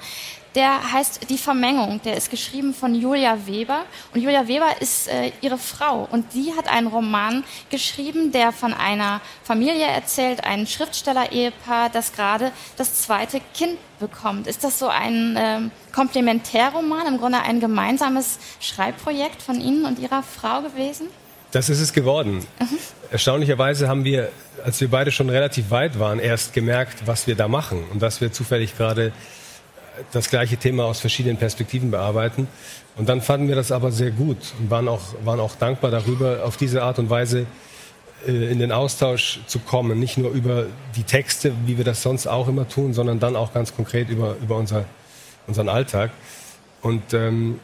der 0.56 0.92
heißt 0.92 1.28
Die 1.28 1.38
Vermengung. 1.38 2.00
Der 2.04 2.16
ist 2.16 2.30
geschrieben 2.30 2.74
von 2.74 2.94
Julia 2.94 3.46
Weber. 3.46 3.82
Und 4.14 4.22
Julia 4.22 4.48
Weber 4.48 4.80
ist 4.80 5.06
äh, 5.06 5.30
ihre 5.42 5.58
Frau. 5.58 6.08
Und 6.10 6.32
die 6.34 6.54
hat 6.56 6.66
einen 6.66 6.86
Roman 6.86 7.44
geschrieben, 7.70 8.32
der 8.32 8.52
von 8.52 8.72
einer 8.72 9.20
Familie 9.44 9.86
erzählt, 9.86 10.42
ein 10.44 10.66
Schriftsteller-Ehepaar, 10.66 11.90
das 11.90 12.12
gerade 12.12 12.52
das 12.76 13.02
zweite 13.02 13.40
Kind 13.54 13.78
bekommt. 14.00 14.46
Ist 14.46 14.64
das 14.64 14.78
so 14.78 14.88
ein 14.88 15.36
äh, 15.36 15.60
Komplementärroman, 15.94 17.06
im 17.06 17.18
Grunde 17.18 17.42
ein 17.42 17.60
gemeinsames 17.60 18.38
Schreibprojekt 18.60 19.42
von 19.42 19.60
Ihnen 19.60 19.84
und 19.84 19.98
Ihrer 19.98 20.22
Frau 20.22 20.62
gewesen? 20.62 21.08
Das 21.52 21.68
ist 21.68 21.80
es 21.80 21.92
geworden. 21.92 22.46
Mhm. 22.58 22.78
Erstaunlicherweise 23.10 23.88
haben 23.88 24.04
wir, 24.04 24.30
als 24.64 24.80
wir 24.80 24.88
beide 24.88 25.12
schon 25.12 25.28
relativ 25.30 25.70
weit 25.70 25.98
waren, 25.98 26.18
erst 26.18 26.54
gemerkt, 26.54 27.06
was 27.06 27.26
wir 27.26 27.36
da 27.36 27.46
machen 27.46 27.84
und 27.92 28.00
dass 28.00 28.20
wir 28.20 28.32
zufällig 28.32 28.76
gerade 28.76 29.12
das 30.12 30.30
gleiche 30.30 30.56
Thema 30.56 30.84
aus 30.84 31.00
verschiedenen 31.00 31.36
Perspektiven 31.36 31.90
bearbeiten. 31.90 32.48
Und 32.96 33.08
dann 33.08 33.20
fanden 33.20 33.48
wir 33.48 33.56
das 33.56 33.72
aber 33.72 33.92
sehr 33.92 34.10
gut 34.10 34.38
und 34.58 34.70
waren 34.70 34.88
auch, 34.88 35.02
waren 35.24 35.40
auch 35.40 35.54
dankbar 35.56 35.90
darüber, 35.90 36.44
auf 36.44 36.56
diese 36.56 36.82
Art 36.82 36.98
und 36.98 37.10
Weise 37.10 37.46
äh, 38.26 38.50
in 38.50 38.58
den 38.58 38.72
Austausch 38.72 39.40
zu 39.46 39.58
kommen. 39.58 39.98
Nicht 39.98 40.18
nur 40.18 40.30
über 40.30 40.66
die 40.94 41.02
Texte, 41.02 41.52
wie 41.66 41.76
wir 41.76 41.84
das 41.84 42.02
sonst 42.02 42.26
auch 42.26 42.48
immer 42.48 42.68
tun, 42.68 42.94
sondern 42.94 43.20
dann 43.20 43.36
auch 43.36 43.52
ganz 43.52 43.74
konkret 43.74 44.08
über, 44.08 44.36
über 44.42 44.56
unser, 44.56 44.84
unseren 45.46 45.68
Alltag. 45.68 46.10
Und 46.82 47.14
ähm, 47.14 47.60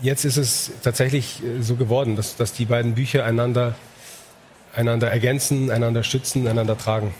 jetzt 0.00 0.24
ist 0.24 0.36
es 0.36 0.70
tatsächlich 0.82 1.42
äh, 1.42 1.62
so 1.62 1.76
geworden, 1.76 2.16
dass, 2.16 2.36
dass 2.36 2.52
die 2.52 2.64
beiden 2.64 2.94
Bücher 2.94 3.24
einander, 3.24 3.74
einander 4.74 5.10
ergänzen, 5.10 5.70
einander 5.70 6.02
stützen, 6.02 6.46
einander 6.46 6.78
tragen. 6.78 7.14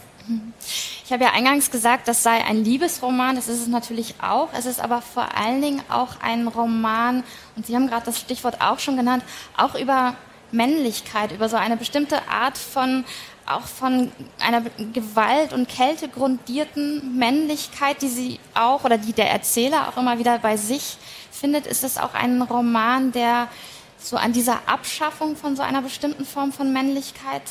Ich 1.05 1.11
habe 1.11 1.25
ja 1.25 1.31
eingangs 1.31 1.69
gesagt, 1.69 2.07
das 2.07 2.23
sei 2.23 2.45
ein 2.45 2.63
Liebesroman, 2.63 3.35
das 3.35 3.49
ist 3.49 3.59
es 3.59 3.67
natürlich 3.67 4.15
auch. 4.21 4.49
Es 4.53 4.65
ist 4.65 4.79
aber 4.79 5.01
vor 5.01 5.35
allen 5.35 5.61
Dingen 5.61 5.81
auch 5.89 6.21
ein 6.21 6.47
Roman, 6.47 7.23
und 7.55 7.65
Sie 7.65 7.75
haben 7.75 7.87
gerade 7.87 8.05
das 8.05 8.19
Stichwort 8.19 8.61
auch 8.61 8.79
schon 8.79 8.95
genannt, 8.95 9.23
auch 9.57 9.75
über 9.75 10.15
Männlichkeit, 10.51 11.33
über 11.33 11.49
so 11.49 11.57
eine 11.57 11.75
bestimmte 11.75 12.27
Art 12.29 12.57
von 12.57 13.03
auch 13.45 13.63
von 13.63 14.13
einer 14.39 14.61
Gewalt 14.93 15.51
und 15.51 15.67
Kälte 15.67 16.07
grundierten 16.07 17.17
Männlichkeit, 17.17 18.01
die 18.01 18.07
sie 18.07 18.39
auch 18.53 18.85
oder 18.85 18.97
die 18.97 19.11
der 19.11 19.29
Erzähler 19.29 19.89
auch 19.89 19.97
immer 19.97 20.17
wieder 20.17 20.39
bei 20.39 20.55
sich 20.55 20.97
findet, 21.29 21.67
ist 21.67 21.83
es 21.83 21.97
auch 21.97 22.13
ein 22.13 22.41
Roman, 22.41 23.11
der 23.11 23.49
so 23.97 24.15
an 24.15 24.31
dieser 24.31 24.61
Abschaffung 24.65 25.35
von 25.35 25.57
so 25.57 25.61
einer 25.61 25.81
bestimmten 25.81 26.23
Form 26.23 26.53
von 26.53 26.71
Männlichkeit 26.71 27.41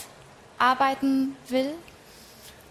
arbeiten 0.59 1.37
will? 1.49 1.75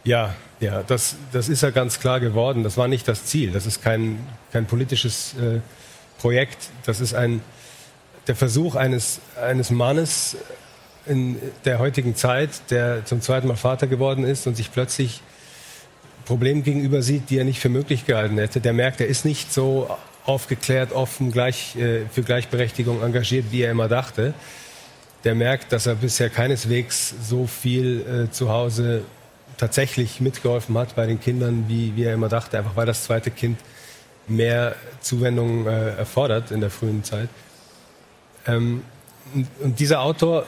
Ja, 0.04 0.34
ja, 0.62 0.84
das, 0.84 1.16
das 1.32 1.50
ist 1.50 1.64
ja 1.64 1.72
ganz 1.72 2.00
klar 2.00 2.20
geworden. 2.20 2.64
Das 2.64 2.78
war 2.78 2.88
nicht 2.88 3.08
das 3.08 3.26
Ziel. 3.26 3.52
Das 3.52 3.66
ist 3.66 3.84
kein, 3.84 4.20
kein 4.54 4.66
politisches 4.68 5.34
äh, 5.34 5.60
Projekt. 6.20 6.70
Das 6.86 7.02
ist 7.02 7.16
ein, 7.16 7.42
der 8.28 8.36
Versuch 8.36 8.76
eines, 8.76 9.20
eines 9.42 9.72
Mannes 9.72 10.38
in 11.08 11.38
der 11.66 11.80
heutigen 11.80 12.16
Zeit, 12.16 12.50
der 12.70 13.04
zum 13.06 13.22
zweiten 13.22 13.48
Mal 13.48 13.56
Vater 13.56 13.88
geworden 13.88 14.24
ist 14.24 14.46
und 14.46 14.56
sich 14.56 14.72
plötzlich 14.72 15.22
Problemen 16.26 16.62
gegenüber 16.62 17.02
sieht, 17.02 17.32
die 17.32 17.40
er 17.40 17.44
nicht 17.44 17.60
für 17.60 17.70
möglich 17.70 18.06
gehalten 18.06 18.38
hätte. 18.38 18.62
Der 18.62 18.74
merkt, 18.74 19.02
er 19.02 19.08
ist 19.08 19.26
nicht 19.26 19.52
so 19.52 19.90
aufgeklärt, 20.26 20.92
offen, 20.92 21.32
gleich, 21.32 21.76
äh, 21.76 22.02
für 22.12 22.22
Gleichberechtigung 22.22 23.02
engagiert, 23.02 23.46
wie 23.50 23.64
er 23.64 23.72
immer 23.72 23.88
dachte. 23.88 24.36
Der 25.24 25.34
merkt, 25.34 25.72
dass 25.72 25.88
er 25.88 25.96
bisher 25.96 26.30
keineswegs 26.30 27.16
so 27.28 27.48
viel 27.48 28.28
äh, 28.28 28.32
zu 28.32 28.50
Hause 28.50 29.02
tatsächlich 29.62 30.20
mitgeholfen 30.20 30.76
hat 30.76 30.96
bei 30.96 31.06
den 31.06 31.20
Kindern, 31.20 31.66
wie, 31.68 31.96
wie 31.96 32.06
er 32.06 32.16
immer 32.16 32.30
dachte, 32.30 32.58
einfach 32.58 32.76
weil 32.76 32.88
das 32.88 33.04
zweite 33.04 33.30
Kind 33.30 33.60
mehr 34.28 34.76
Zuwendung 35.02 35.68
äh, 35.68 35.98
erfordert 35.98 36.50
in 36.50 36.62
der 36.62 36.72
frühen 36.72 37.04
Zeit. 37.04 37.30
Ähm, 38.48 38.82
und, 39.36 39.48
und, 39.60 39.80
dieser 39.80 40.02
Autor, 40.02 40.48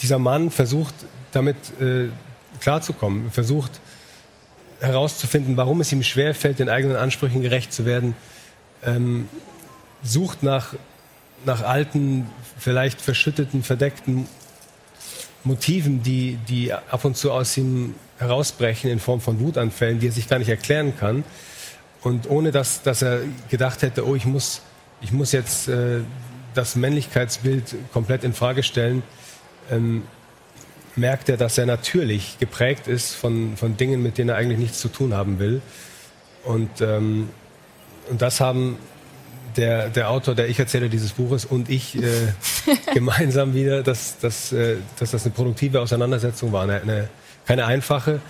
dieser 0.00 0.18
Mann 0.18 0.50
versucht 0.50 0.94
damit 1.32 1.56
äh, 1.78 2.08
klarzukommen, 2.58 3.30
versucht 3.30 3.72
herauszufinden, 4.80 5.58
warum 5.58 5.82
es 5.82 5.92
ihm 5.92 6.02
schwerfällt, 6.02 6.60
den 6.60 6.70
eigenen 6.70 6.96
Ansprüchen 6.96 7.42
gerecht 7.42 7.70
zu 7.70 7.84
werden, 7.84 8.16
ähm, 8.82 9.28
sucht 10.02 10.42
nach, 10.42 10.72
nach 11.44 11.62
alten, 11.62 12.30
vielleicht 12.58 13.02
verschütteten, 13.02 13.62
verdeckten 13.62 14.26
Motiven, 15.44 16.02
die, 16.02 16.38
die 16.48 16.72
ab 16.72 17.04
und 17.04 17.16
zu 17.16 17.30
aus 17.30 17.56
ihm 17.56 17.94
herausbrechen 18.18 18.90
in 18.90 18.98
Form 18.98 19.20
von 19.20 19.40
Wutanfällen, 19.40 20.00
die 20.00 20.08
er 20.08 20.12
sich 20.12 20.28
gar 20.28 20.38
nicht 20.38 20.48
erklären 20.48 20.94
kann. 20.98 21.24
Und 22.02 22.28
ohne 22.28 22.50
dass, 22.50 22.82
dass 22.82 23.02
er 23.02 23.20
gedacht 23.50 23.82
hätte, 23.82 24.06
oh, 24.06 24.14
ich 24.14 24.24
muss, 24.24 24.62
ich 25.00 25.12
muss 25.12 25.32
jetzt 25.32 25.68
äh, 25.68 26.00
das 26.54 26.76
Männlichkeitsbild 26.76 27.74
komplett 27.92 28.24
in 28.24 28.32
Frage 28.32 28.62
stellen, 28.62 29.02
ähm, 29.70 30.02
merkt 30.96 31.28
er, 31.28 31.36
dass 31.36 31.58
er 31.58 31.66
natürlich 31.66 32.38
geprägt 32.38 32.86
ist 32.86 33.14
von, 33.14 33.56
von 33.56 33.76
Dingen, 33.76 34.02
mit 34.02 34.18
denen 34.18 34.30
er 34.30 34.36
eigentlich 34.36 34.58
nichts 34.58 34.80
zu 34.80 34.88
tun 34.88 35.14
haben 35.14 35.38
will. 35.38 35.60
Und, 36.44 36.80
ähm, 36.80 37.30
und 38.10 38.22
das 38.22 38.40
haben 38.40 38.78
der, 39.56 39.88
der 39.88 40.10
Autor, 40.10 40.34
der 40.34 40.48
Ich-Erzähler 40.48 40.88
dieses 40.88 41.12
Buches 41.12 41.44
und 41.44 41.68
ich 41.70 41.96
äh, 41.96 42.02
gemeinsam 42.94 43.54
wieder, 43.54 43.82
dass, 43.82 44.18
dass, 44.18 44.52
äh, 44.52 44.76
dass 44.98 45.12
das 45.12 45.24
eine 45.24 45.34
produktive 45.34 45.80
Auseinandersetzung 45.80 46.52
war. 46.52 46.62
Eine, 46.62 46.80
eine, 46.80 47.08
keine 47.46 47.66
einfache, 47.66 48.20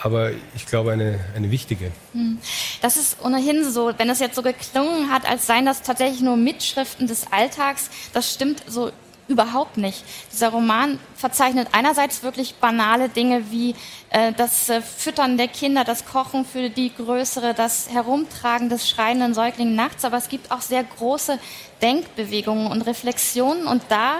aber 0.00 0.30
ich 0.54 0.66
glaube 0.66 0.92
eine, 0.92 1.20
eine 1.36 1.50
wichtige. 1.50 1.92
Hm. 2.12 2.38
Das 2.80 2.96
ist 2.96 3.18
ohnehin 3.22 3.70
so, 3.70 3.92
wenn 3.96 4.10
es 4.10 4.18
jetzt 4.18 4.34
so 4.34 4.42
geklungen 4.42 5.10
hat, 5.10 5.28
als 5.28 5.46
seien 5.46 5.64
das 5.66 5.82
tatsächlich 5.82 6.20
nur 6.20 6.36
Mitschriften 6.36 7.06
des 7.06 7.30
Alltags, 7.30 7.90
das 8.12 8.32
stimmt 8.32 8.62
so 8.66 8.90
überhaupt 9.28 9.76
nicht. 9.76 10.04
Dieser 10.32 10.50
Roman 10.50 10.98
verzeichnet 11.14 11.68
einerseits 11.72 12.22
wirklich 12.22 12.56
banale 12.56 13.08
Dinge 13.08 13.50
wie 13.50 13.74
äh, 14.10 14.32
das 14.32 14.68
äh, 14.68 14.82
Füttern 14.82 15.36
der 15.36 15.48
Kinder, 15.48 15.84
das 15.84 16.04
Kochen 16.04 16.44
für 16.44 16.70
die 16.70 16.92
Größere, 16.94 17.54
das 17.54 17.88
Herumtragen 17.90 18.68
des 18.68 18.88
schreienden 18.88 19.34
Säuglings 19.34 19.74
nachts, 19.74 20.04
aber 20.04 20.16
es 20.16 20.28
gibt 20.28 20.50
auch 20.50 20.60
sehr 20.60 20.84
große 20.84 21.38
Denkbewegungen 21.80 22.66
und 22.66 22.82
Reflexionen 22.82 23.66
und 23.66 23.82
da 23.88 24.18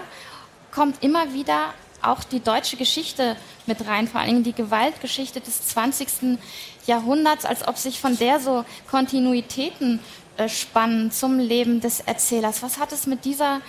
kommt 0.71 1.03
immer 1.03 1.35
wieder 1.35 1.75
auch 2.01 2.25
die 2.25 2.41
deutsche 2.41 2.77
Geschichte 2.77 3.37
mit 3.67 3.87
rein, 3.87 4.09
vor 4.09 4.21
allem 4.21 4.43
die 4.43 4.53
Gewaltgeschichte 4.53 5.41
des 5.41 5.69
20. 5.69 6.39
Jahrhunderts, 6.87 7.45
als 7.45 7.67
ob 7.67 7.77
sich 7.79 8.01
von 8.01 8.19
der 8.19 8.41
so 8.41 8.65
Kontinuitäten 8.91 10.01
äh, 10.37 10.49
spannen 10.49 11.11
zum 11.13 11.39
Leben 11.39 11.81
des 11.81 12.01
Erzählers. 12.01 12.63
Was 12.63 12.79
hat 12.79 12.93
es 12.93 13.07
mit 13.07 13.25
dieser 13.25 13.61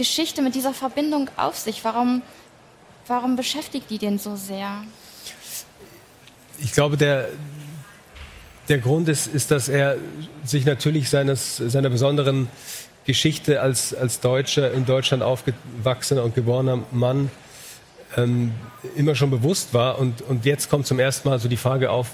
Geschichte, 0.00 0.40
mit 0.40 0.54
dieser 0.54 0.72
Verbindung 0.72 1.28
auf 1.36 1.58
sich? 1.58 1.84
Warum, 1.84 2.22
warum 3.06 3.36
beschäftigt 3.36 3.90
die 3.90 3.98
den 3.98 4.18
so 4.18 4.34
sehr? 4.34 4.82
Ich 6.58 6.72
glaube, 6.72 6.96
der, 6.96 7.28
der 8.70 8.78
Grund 8.78 9.10
ist, 9.10 9.26
ist, 9.26 9.50
dass 9.50 9.68
er 9.68 9.98
sich 10.42 10.64
natürlich 10.64 11.10
seines, 11.10 11.58
seiner 11.58 11.90
besonderen 11.90 12.48
Geschichte 13.04 13.60
als, 13.60 13.92
als 13.92 14.20
Deutscher 14.20 14.72
in 14.72 14.86
Deutschland 14.86 15.22
aufgewachsener 15.22 16.24
und 16.24 16.34
geborener 16.34 16.78
Mann 16.92 17.30
ähm, 18.16 18.52
immer 18.96 19.14
schon 19.14 19.28
bewusst 19.28 19.74
war. 19.74 19.98
Und, 19.98 20.22
und 20.22 20.46
jetzt 20.46 20.70
kommt 20.70 20.86
zum 20.86 20.98
ersten 20.98 21.28
Mal 21.28 21.38
so 21.38 21.48
die 21.48 21.58
Frage 21.58 21.90
auf, 21.90 22.12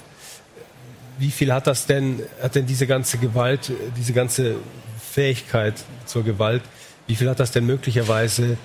wie 1.19 1.31
viel 1.31 1.53
hat 1.53 1.67
das 1.67 1.85
denn, 1.85 2.21
hat 2.43 2.55
denn 2.55 2.65
diese 2.65 2.85
ganze 2.85 3.17
Gewalt, 3.17 3.71
diese 3.95 4.11
ganze 4.11 4.55
Fähigkeit 4.99 5.75
zur 6.05 6.25
Gewalt, 6.25 6.63
wie 7.07 7.15
viel 7.15 7.29
hat 7.29 7.39
das 7.39 7.51
denn 7.51 7.65
möglicherweise 7.65 8.57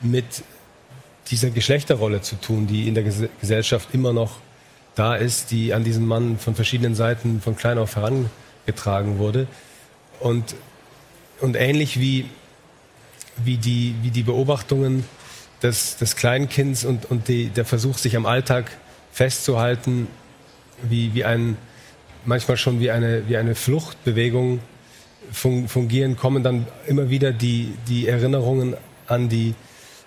mit 0.00 0.42
dieser 1.30 1.50
Geschlechterrolle 1.50 2.20
zu 2.20 2.36
tun, 2.36 2.66
die 2.66 2.88
in 2.88 2.94
der 2.94 3.04
Gesellschaft 3.04 3.88
immer 3.92 4.12
noch 4.12 4.38
da 4.94 5.14
ist, 5.16 5.50
die 5.50 5.72
an 5.72 5.84
diesem 5.84 6.06
Mann 6.06 6.38
von 6.38 6.54
verschiedenen 6.54 6.94
Seiten 6.94 7.40
von 7.40 7.56
klein 7.56 7.78
auf 7.78 7.96
herangetragen 7.96 9.18
wurde. 9.18 9.46
Und, 10.20 10.54
und 11.40 11.56
ähnlich 11.56 11.98
wie, 11.98 12.28
wie, 13.42 13.56
die, 13.56 13.94
wie 14.02 14.10
die 14.10 14.22
Beobachtungen 14.22 15.04
des, 15.62 15.96
des 15.96 16.16
Kleinkinds 16.16 16.84
und, 16.84 17.10
und 17.10 17.28
die, 17.28 17.48
der 17.48 17.64
Versuch, 17.64 17.98
sich 17.98 18.16
am 18.16 18.26
Alltag 18.26 18.70
festzuhalten, 19.12 20.08
wie, 20.82 21.14
wie 21.14 21.24
ein, 21.24 21.56
manchmal 22.24 22.56
schon 22.56 22.80
wie 22.80 22.90
eine, 22.90 23.28
wie 23.28 23.36
eine 23.36 23.54
Fluchtbewegung 23.54 24.60
fungieren, 25.32 26.16
kommen 26.16 26.42
dann 26.42 26.66
immer 26.86 27.10
wieder 27.10 27.32
die, 27.32 27.74
die 27.88 28.08
Erinnerungen 28.08 28.76
an, 29.06 29.28
die, 29.28 29.54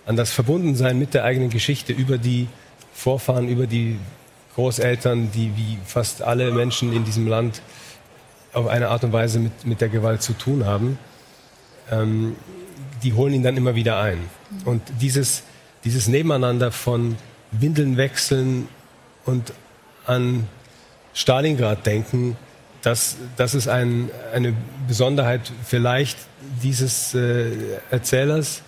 an 0.05 0.15
das 0.15 0.31
Verbundensein 0.31 0.97
mit 0.97 1.13
der 1.13 1.24
eigenen 1.24 1.50
Geschichte 1.50 1.93
über 1.93 2.17
die 2.17 2.47
Vorfahren, 2.93 3.47
über 3.47 3.67
die 3.67 3.97
Großeltern, 4.55 5.31
die 5.31 5.51
wie 5.55 5.77
fast 5.86 6.21
alle 6.21 6.51
Menschen 6.51 6.91
in 6.93 7.05
diesem 7.05 7.27
Land 7.27 7.62
auf 8.53 8.67
eine 8.67 8.89
Art 8.89 9.03
und 9.03 9.13
Weise 9.13 9.39
mit, 9.39 9.65
mit 9.65 9.81
der 9.81 9.89
Gewalt 9.89 10.21
zu 10.21 10.33
tun 10.33 10.65
haben. 10.65 10.97
Ähm, 11.91 12.36
die 13.03 13.13
holen 13.13 13.33
ihn 13.33 13.43
dann 13.43 13.55
immer 13.55 13.75
wieder 13.75 14.00
ein. 14.00 14.17
Und 14.65 14.81
dieses, 15.00 15.43
dieses 15.83 16.07
Nebeneinander 16.07 16.71
von 16.71 17.17
Windeln 17.51 17.97
wechseln 17.97 18.67
und 19.25 19.53
an 20.05 20.47
Stalingrad 21.13 21.86
denken, 21.86 22.38
das, 22.88 23.17
das 23.36 23.53
ist 23.53 23.67
ein, 23.67 24.10
eine 24.34 24.56
Besonderheit 24.88 25.41
vielleicht 25.65 26.17
dieses 26.63 27.13
äh, 27.13 27.51
Erzählers. 27.91 28.62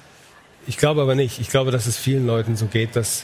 Ich 0.67 0.75
glaube 0.75 1.01
aber 1.01 1.15
nicht. 1.15 1.39
Ich 1.39 1.47
glaube, 1.47 1.71
dass 1.71 1.85
es 1.85 1.95
vielen 1.95 2.27
Leuten 2.27 2.57
so 2.57 2.65
geht, 2.65 2.97
dass, 2.97 3.23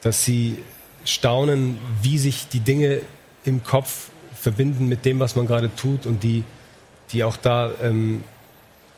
dass 0.00 0.24
sie 0.24 0.64
staunen, 1.04 1.76
wie 2.00 2.16
sich 2.16 2.48
die 2.48 2.60
Dinge 2.60 3.02
im 3.44 3.62
Kopf 3.62 4.08
verbinden 4.34 4.88
mit 4.88 5.04
dem, 5.04 5.20
was 5.20 5.36
man 5.36 5.46
gerade 5.46 5.74
tut 5.76 6.06
und 6.06 6.22
die, 6.22 6.44
die 7.12 7.22
auch 7.22 7.36
da 7.36 7.72
ähm, 7.82 8.24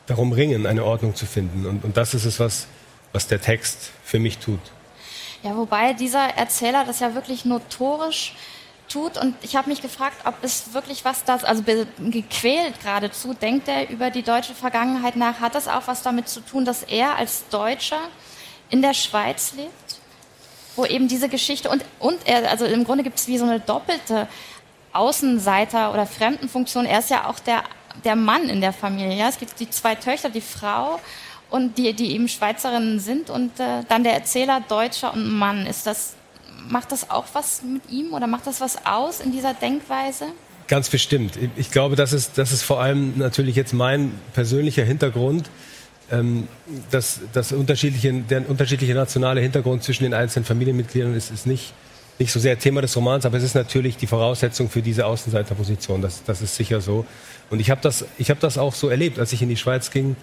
darum 0.07 0.31
ringen, 0.31 0.65
eine 0.65 0.85
Ordnung 0.85 1.15
zu 1.15 1.25
finden. 1.25 1.65
Und, 1.65 1.83
und 1.83 1.97
das 1.97 2.13
ist 2.13 2.23
es, 2.23 2.39
was, 2.39 2.67
was 3.11 3.27
der 3.27 3.41
Text 3.41 3.91
für 4.05 4.19
mich 4.19 4.37
tut. 4.37 4.61
Ja, 5.43 5.57
wobei 5.57 5.91
dieser 5.91 6.29
Erzähler 6.37 6.85
das 6.85 7.01
ja 7.01 7.13
wirklich 7.13 7.43
notorisch 7.43 8.35
tut. 8.89 9.17
Und 9.17 9.35
ich 9.41 9.55
habe 9.55 9.69
mich 9.69 9.81
gefragt, 9.81 10.17
ob 10.25 10.35
es 10.41 10.73
wirklich 10.73 11.05
was 11.05 11.23
das, 11.23 11.43
also 11.43 11.63
gequält 11.63 12.81
geradezu, 12.81 13.33
denkt 13.33 13.67
er 13.67 13.89
über 13.89 14.09
die 14.09 14.23
deutsche 14.23 14.53
Vergangenheit 14.53 15.15
nach? 15.15 15.39
Hat 15.39 15.55
das 15.55 15.67
auch 15.67 15.83
was 15.85 16.01
damit 16.01 16.27
zu 16.27 16.41
tun, 16.41 16.65
dass 16.65 16.83
er 16.83 17.15
als 17.15 17.47
Deutscher 17.49 18.01
in 18.69 18.81
der 18.81 18.93
Schweiz 18.93 19.53
lebt? 19.55 19.99
Wo 20.75 20.85
eben 20.85 21.07
diese 21.07 21.29
Geschichte 21.29 21.69
und, 21.69 21.83
und 21.99 22.19
er, 22.25 22.49
also 22.49 22.65
im 22.65 22.83
Grunde 22.83 23.03
gibt 23.03 23.19
es 23.19 23.27
wie 23.27 23.37
so 23.37 23.45
eine 23.45 23.59
doppelte 23.59 24.27
Außenseiter- 24.93 25.91
oder 25.93 26.05
Fremdenfunktion. 26.05 26.85
Er 26.85 26.99
ist 26.99 27.09
ja 27.09 27.27
auch 27.27 27.39
der, 27.39 27.63
der 28.03 28.15
Mann 28.15 28.49
in 28.49 28.61
der 28.61 28.73
Familie. 28.73 29.15
Ja? 29.15 29.29
Es 29.29 29.37
gibt 29.37 29.59
die 29.59 29.69
zwei 29.69 29.95
Töchter, 29.95 30.29
die 30.29 30.41
Frau 30.41 30.99
und 31.49 31.77
die, 31.77 31.93
die 31.93 32.11
eben 32.13 32.27
Schweizerinnen 32.27 32.99
sind 32.99 33.29
und 33.29 33.59
äh, 33.59 33.83
dann 33.87 34.03
der 34.03 34.13
Erzähler 34.13 34.61
Deutscher 34.67 35.13
und 35.13 35.37
Mann. 35.37 35.65
Ist 35.65 35.85
das 35.85 36.13
macht 36.67 36.91
das 36.91 37.09
auch 37.09 37.25
was 37.33 37.61
mit 37.63 37.89
ihm 37.89 38.13
oder 38.13 38.27
macht 38.27 38.47
das 38.47 38.61
was 38.61 38.85
aus 38.85 39.19
in 39.19 39.31
dieser 39.31 39.53
Denkweise? 39.53 40.25
Ganz 40.67 40.89
bestimmt. 40.89 41.33
Ich 41.55 41.71
glaube, 41.71 41.95
das 41.95 42.13
ist, 42.13 42.37
das 42.37 42.51
ist 42.51 42.61
vor 42.61 42.79
allem 42.79 43.17
natürlich 43.17 43.55
jetzt 43.55 43.73
mein 43.73 44.11
persönlicher 44.33 44.83
Hintergrund. 44.83 45.49
Ähm, 46.11 46.47
das, 46.91 47.21
das 47.33 47.51
unterschiedliche, 47.51 48.13
der 48.13 48.47
unterschiedliche 48.47 48.93
nationale 48.93 49.41
Hintergrund 49.41 49.83
zwischen 49.83 50.03
den 50.03 50.13
einzelnen 50.13 50.45
Familienmitgliedern 50.45 51.15
ist, 51.15 51.31
ist 51.31 51.47
nicht, 51.47 51.73
nicht 52.19 52.31
so 52.31 52.39
sehr 52.39 52.59
Thema 52.59 52.81
des 52.81 52.95
Romans, 52.95 53.25
aber 53.25 53.37
es 53.37 53.43
ist 53.43 53.55
natürlich 53.55 53.97
die 53.97 54.05
Voraussetzung 54.05 54.69
für 54.69 54.81
diese 54.81 55.05
Außenseiterposition. 55.07 56.01
Das, 56.01 56.23
das 56.23 56.41
ist 56.41 56.55
sicher 56.55 56.81
so. 56.81 57.05
Und 57.49 57.59
ich 57.59 57.71
habe 57.71 57.81
das, 57.81 58.05
hab 58.19 58.39
das 58.39 58.57
auch 58.59 58.75
so 58.75 58.89
erlebt, 58.89 59.17
als 59.17 59.33
ich 59.33 59.41
in 59.41 59.49
die 59.49 59.57
Schweiz 59.57 59.89
ging. 59.89 60.15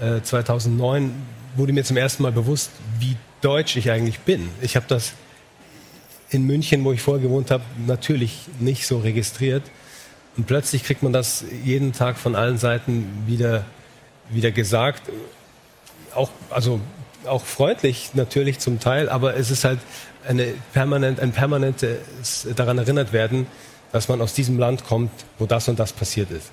Äh, 0.00 0.22
2009 0.22 1.14
wurde 1.56 1.72
mir 1.72 1.84
zum 1.84 1.96
ersten 1.96 2.24
Mal 2.24 2.32
bewusst, 2.32 2.70
wie 2.98 3.16
deutsch 3.42 3.76
ich 3.76 3.90
eigentlich 3.90 4.20
bin. 4.20 4.48
Ich 4.60 4.74
habe 4.74 4.86
das 4.88 5.12
in 6.34 6.44
München, 6.44 6.84
wo 6.84 6.92
ich 6.92 7.00
vorher 7.00 7.22
gewohnt 7.22 7.50
habe, 7.50 7.62
natürlich 7.86 8.46
nicht 8.58 8.86
so 8.86 8.98
registriert. 8.98 9.62
Und 10.36 10.46
plötzlich 10.46 10.82
kriegt 10.82 11.02
man 11.02 11.12
das 11.12 11.44
jeden 11.64 11.92
Tag 11.92 12.18
von 12.18 12.34
allen 12.34 12.58
Seiten 12.58 13.06
wieder, 13.26 13.64
wieder 14.30 14.50
gesagt. 14.50 15.02
Auch, 16.14 16.30
also 16.50 16.80
auch 17.24 17.44
freundlich 17.44 18.10
natürlich 18.14 18.58
zum 18.58 18.80
Teil, 18.80 19.08
aber 19.08 19.36
es 19.36 19.50
ist 19.50 19.64
halt 19.64 19.78
eine 20.26 20.54
permanent, 20.72 21.20
ein 21.20 21.32
permanentes 21.32 22.48
daran 22.56 22.78
erinnert 22.78 23.12
werden, 23.12 23.46
dass 23.92 24.08
man 24.08 24.20
aus 24.20 24.34
diesem 24.34 24.58
Land 24.58 24.84
kommt, 24.84 25.12
wo 25.38 25.46
das 25.46 25.68
und 25.68 25.78
das 25.78 25.92
passiert 25.92 26.30
ist. 26.32 26.50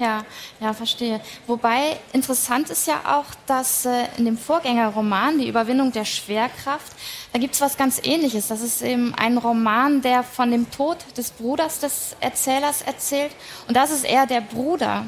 Ja, 0.00 0.24
ja, 0.60 0.72
verstehe. 0.72 1.20
Wobei 1.46 1.98
interessant 2.14 2.70
ist 2.70 2.86
ja 2.86 3.02
auch, 3.04 3.26
dass 3.46 3.84
äh, 3.84 4.06
in 4.16 4.24
dem 4.24 4.38
Vorgängerroman, 4.38 5.38
Die 5.38 5.46
Überwindung 5.46 5.92
der 5.92 6.06
Schwerkraft, 6.06 6.90
da 7.34 7.38
gibt 7.38 7.54
es 7.54 7.60
was 7.60 7.76
ganz 7.76 8.00
Ähnliches. 8.02 8.48
Das 8.48 8.62
ist 8.62 8.80
eben 8.80 9.14
ein 9.14 9.36
Roman, 9.36 10.00
der 10.00 10.22
von 10.22 10.50
dem 10.50 10.70
Tod 10.70 10.96
des 11.18 11.32
Bruders 11.32 11.80
des 11.80 12.16
Erzählers 12.18 12.80
erzählt. 12.80 13.30
Und 13.68 13.76
das 13.76 13.90
ist 13.90 14.04
eher 14.04 14.24
der 14.24 14.40
Bruder, 14.40 15.04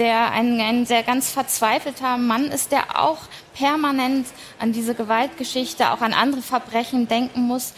der 0.00 0.32
ein, 0.32 0.60
ein 0.60 0.86
sehr 0.86 1.04
ganz 1.04 1.30
verzweifelter 1.30 2.16
Mann 2.16 2.46
ist, 2.46 2.72
der 2.72 3.00
auch 3.00 3.18
permanent 3.54 4.26
an 4.58 4.72
diese 4.72 4.96
Gewaltgeschichte, 4.96 5.92
auch 5.92 6.00
an 6.00 6.14
andere 6.14 6.42
Verbrechen 6.42 7.06
denken 7.06 7.42
muss. 7.42 7.74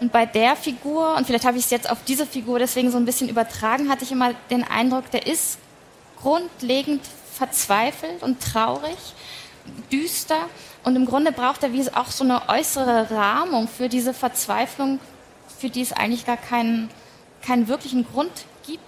Und 0.00 0.10
bei 0.10 0.26
der 0.26 0.56
Figur, 0.56 1.14
und 1.14 1.28
vielleicht 1.28 1.44
habe 1.44 1.58
ich 1.58 1.64
es 1.66 1.70
jetzt 1.70 1.88
auf 1.88 1.98
diese 2.02 2.26
Figur 2.26 2.58
deswegen 2.58 2.90
so 2.90 2.96
ein 2.96 3.04
bisschen 3.04 3.28
übertragen, 3.28 3.88
hatte 3.88 4.02
ich 4.02 4.10
immer 4.10 4.34
den 4.50 4.64
Eindruck, 4.64 5.12
der 5.12 5.28
ist 5.28 5.58
grundlegend 6.22 7.02
verzweifelt 7.34 8.22
und 8.22 8.40
traurig, 8.42 8.96
düster. 9.92 10.48
Und 10.84 10.96
im 10.96 11.06
Grunde 11.06 11.32
braucht 11.32 11.62
er 11.62 11.72
wie 11.72 11.82
auch 11.92 12.10
so 12.10 12.24
eine 12.24 12.48
äußere 12.48 13.10
Rahmung 13.10 13.68
für 13.68 13.88
diese 13.88 14.14
Verzweiflung, 14.14 15.00
für 15.58 15.68
die 15.68 15.82
es 15.82 15.92
eigentlich 15.92 16.24
gar 16.26 16.36
keinen, 16.36 16.88
keinen 17.42 17.68
wirklichen 17.68 18.06
Grund 18.06 18.32
gibt. 18.66 18.82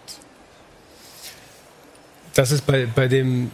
Das 2.34 2.52
ist 2.52 2.66
bei, 2.66 2.86
bei, 2.86 3.08
dem, 3.08 3.50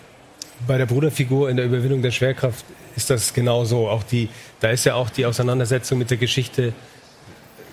bei 0.67 0.79
der 0.79 0.87
Bruderfigur 0.87 1.51
in 1.51 1.57
der 1.57 1.67
Überwindung 1.67 2.03
der 2.03 2.11
Schwerkraft 2.11 2.65
ist 2.95 3.11
das 3.11 3.33
genauso. 3.33 3.89
Auch 3.89 4.03
die, 4.03 4.29
da 4.61 4.71
ist 4.71 4.85
ja 4.85 4.95
auch 4.95 5.11
die 5.11 5.27
Auseinandersetzung 5.27 5.99
mit 5.99 6.11
der 6.11 6.19
Geschichte 6.19 6.73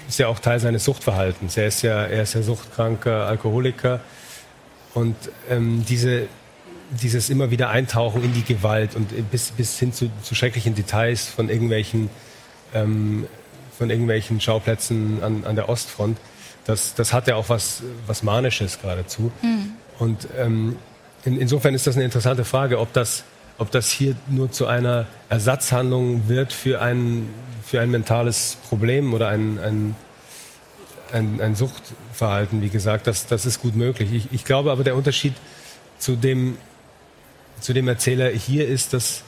ist 0.07 0.19
ja 0.19 0.27
auch 0.27 0.39
Teil 0.39 0.59
seines 0.59 0.83
Suchtverhaltens. 0.85 1.57
Er 1.57 1.67
ist 1.67 1.81
ja, 1.81 2.03
er 2.05 2.23
ist 2.23 2.33
ja 2.33 2.41
suchtkranker 2.41 3.25
Alkoholiker 3.25 4.01
und 4.93 5.15
ähm, 5.49 5.83
diese, 5.87 6.27
dieses 6.91 7.29
immer 7.29 7.51
wieder 7.51 7.69
Eintauchen 7.69 8.23
in 8.23 8.33
die 8.33 8.43
Gewalt 8.43 8.95
und 8.95 9.31
bis, 9.31 9.51
bis 9.51 9.79
hin 9.79 9.93
zu, 9.93 10.09
zu 10.21 10.35
schrecklichen 10.35 10.75
Details 10.75 11.27
von 11.27 11.49
irgendwelchen, 11.49 12.09
ähm, 12.73 13.25
von 13.77 13.89
irgendwelchen 13.89 14.39
Schauplätzen 14.39 15.23
an, 15.23 15.43
an 15.45 15.55
der 15.55 15.69
Ostfront, 15.69 16.17
das, 16.65 16.93
das 16.95 17.11
hat 17.11 17.27
ja 17.27 17.35
auch 17.35 17.49
was, 17.49 17.83
was 18.07 18.23
Manisches 18.23 18.79
geradezu. 18.81 19.31
Mhm. 19.41 19.73
Und 19.99 20.27
ähm, 20.37 20.77
in, 21.25 21.39
insofern 21.39 21.73
ist 21.73 21.87
das 21.87 21.95
eine 21.95 22.05
interessante 22.05 22.45
Frage, 22.45 22.79
ob 22.79 22.93
das, 22.93 23.23
ob 23.57 23.71
das 23.71 23.91
hier 23.91 24.15
nur 24.27 24.51
zu 24.51 24.67
einer 24.67 25.07
Ersatzhandlung 25.29 26.27
wird 26.27 26.53
für 26.53 26.81
ein, 26.81 27.29
für 27.63 27.81
ein 27.81 27.89
mentales 27.91 28.57
Problem 28.69 29.13
oder 29.13 29.29
ein, 29.29 29.59
ein 29.59 29.95
ein, 31.13 31.39
ein 31.41 31.55
Suchtverhalten, 31.55 32.61
wie 32.61 32.69
gesagt, 32.69 33.07
das, 33.07 33.27
das 33.27 33.45
ist 33.45 33.61
gut 33.61 33.75
möglich. 33.75 34.11
Ich, 34.11 34.27
ich 34.31 34.45
glaube 34.45 34.71
aber, 34.71 34.83
der 34.83 34.95
Unterschied 34.95 35.33
zu 35.97 36.15
dem, 36.15 36.57
zu 37.59 37.73
dem 37.73 37.87
Erzähler 37.87 38.29
hier 38.29 38.67
ist, 38.67 38.93
dass, 38.93 39.23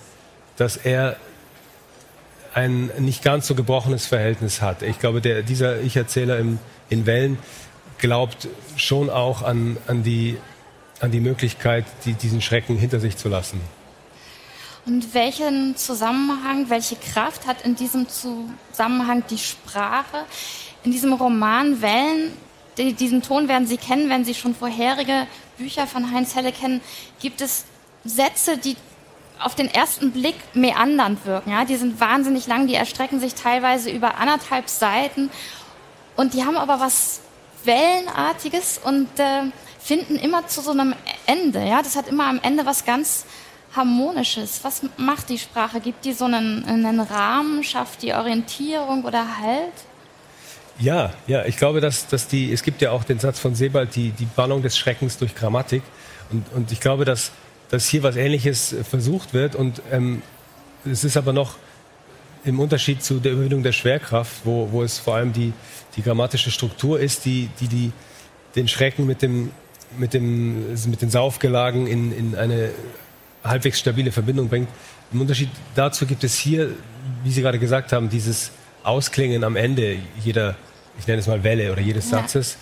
dass 0.58 0.78
er 0.78 1.18
ein 2.54 2.90
nicht 3.00 3.24
ganz 3.24 3.48
so 3.48 3.56
gebrochenes 3.56 4.06
Verhältnis 4.06 4.62
hat. 4.62 4.82
Ich 4.82 5.00
glaube, 5.00 5.22
der, 5.22 5.44
dieser 5.44 5.82
Ich-Erzähler 5.82 6.40
in 6.90 7.06
Wellen 7.06 7.38
glaubt 7.98 8.48
schon 8.78 9.10
auch 9.10 9.42
an, 9.42 9.78
an, 9.88 10.04
die, 10.04 10.38
an 11.00 11.12
die 11.12 11.20
Möglichkeit, 11.20 11.86
die, 12.06 12.14
diesen 12.14 12.42
Schrecken 12.42 12.78
hinter 12.78 13.00
sich 13.00 13.18
zu 13.18 13.30
lassen. 13.30 13.60
Und 14.86 15.14
welchen 15.16 15.76
Zusammenhang, 15.76 16.70
welche 16.70 16.96
Kraft 16.96 17.48
hat 17.48 17.64
in 17.64 17.76
diesem 17.76 18.08
Zusammenhang 18.08 19.24
die 19.30 19.40
Sprache? 19.40 20.26
In 20.86 20.92
diesem 20.92 21.14
Roman 21.14 21.82
Wellen, 21.82 22.32
die, 22.78 22.94
diesen 22.94 23.22
Ton 23.22 23.48
werden 23.48 23.68
Sie 23.68 23.78
kennen, 23.78 24.10
wenn 24.10 24.26
Sie 24.26 24.34
schon 24.34 24.54
vorherige 24.54 25.28
Bücher 25.58 25.88
von 25.88 26.12
Heinz 26.12 26.36
Helle 26.36 26.52
kennen, 26.52 26.82
gibt 27.20 27.42
es 27.42 27.66
Sätze, 28.04 28.58
die 28.58 28.76
auf 29.40 29.56
den 29.56 29.68
ersten 29.68 30.12
Blick 30.12 30.36
meandernd 30.54 31.26
wirken. 31.26 31.52
Ja? 31.52 31.66
Die 31.66 31.76
sind 31.76 32.00
wahnsinnig 32.00 32.48
lang, 32.48 32.68
die 32.68 32.76
erstrecken 32.76 33.20
sich 33.20 33.34
teilweise 33.36 33.90
über 33.90 34.18
anderthalb 34.18 34.70
Seiten 34.70 35.30
und 36.16 36.34
die 36.34 36.46
haben 36.46 36.58
aber 36.58 36.80
was 36.80 37.22
Wellenartiges 37.64 38.80
und 38.84 39.08
äh, 39.20 39.44
finden 39.80 40.16
immer 40.18 40.48
zu 40.48 40.62
so 40.62 40.72
einem 40.72 40.94
Ende. 41.26 41.66
Ja? 41.66 41.82
Das 41.82 41.96
hat 41.96 42.08
immer 42.08 42.28
am 42.28 42.40
Ende 42.42 42.66
was 42.66 42.86
ganz 42.86 43.26
Harmonisches. 43.76 44.64
Was 44.64 44.84
macht 44.96 45.30
die 45.30 45.38
Sprache? 45.38 45.82
Gibt 45.82 46.06
die 46.06 46.14
so 46.14 46.26
einen, 46.26 46.64
einen 46.66 47.00
Rahmen, 47.02 47.64
schafft 47.64 48.04
die 48.04 48.14
Orientierung 48.14 49.04
oder 49.04 49.38
Halt? 49.40 49.74
Ja, 50.80 51.14
ja, 51.28 51.46
ich 51.46 51.56
glaube, 51.56 51.80
dass, 51.80 52.08
dass 52.08 52.28
die, 52.28 52.52
es 52.52 52.62
gibt 52.62 52.82
ja 52.82 52.92
auch 52.92 53.04
den 53.04 53.20
Satz 53.20 53.40
von 53.40 53.56
Sebald, 53.56 53.96
die, 53.96 54.12
die 54.12 54.26
Ballung 54.26 54.62
des 54.62 54.78
Schreckens 54.78 55.18
durch 55.18 55.34
Grammatik. 55.34 55.84
Und, 56.32 56.46
und 56.54 56.72
ich 56.72 56.82
glaube, 56.82 57.06
dass, 57.06 57.32
dass 57.70 57.88
hier 57.88 58.04
was 58.04 58.18
Ähnliches 58.18 58.76
versucht 58.90 59.34
wird. 59.34 59.56
Und 59.56 59.82
ähm, 59.92 60.22
es 60.84 61.04
ist 61.04 61.16
aber 61.16 61.32
noch 61.32 61.56
im 62.44 62.60
Unterschied 62.60 63.04
zu 63.04 63.20
der 63.20 63.32
Überwindung 63.32 63.64
der 63.64 63.72
Schwerkraft, 63.72 64.42
wo, 64.44 64.72
wo 64.72 64.84
es 64.84 65.00
vor 65.00 65.16
allem 65.16 65.32
die, 65.34 65.54
die 65.96 66.02
grammatische 66.02 66.52
Struktur 66.52 67.00
ist, 67.00 67.26
die, 67.26 67.50
die, 67.60 67.68
die 67.68 67.92
den 68.56 68.68
Schrecken 68.68 69.06
mit, 69.06 69.22
dem, 69.22 69.52
mit, 69.98 70.14
dem, 70.14 70.74
mit 70.90 71.02
den 71.02 71.10
Saufgelagen 71.10 71.88
in, 71.88 72.16
in 72.16 72.36
eine 72.36 72.70
halbwegs 73.44 73.80
stabile 73.80 74.12
Verbindung 74.12 74.50
bringt. 74.50 74.70
Im 75.12 75.22
Unterschied 75.22 75.50
dazu 75.76 76.06
gibt 76.06 76.24
es 76.24 76.38
hier, 76.38 76.72
wie 77.24 77.32
Sie 77.32 77.42
gerade 77.42 77.60
gesagt 77.60 77.94
haben, 77.94 78.10
dieses 78.10 78.52
Ausklingen 78.86 79.44
am 79.44 79.56
Ende 79.56 79.98
jeder, 80.24 80.56
ich 81.00 81.08
nenne 81.08 81.20
es 81.20 81.28
mal 81.28 81.44
Welle 81.44 81.72
oder 81.72 81.82
jedes 81.82 82.12
ja. 82.12 82.20
Satzes. 82.20 82.58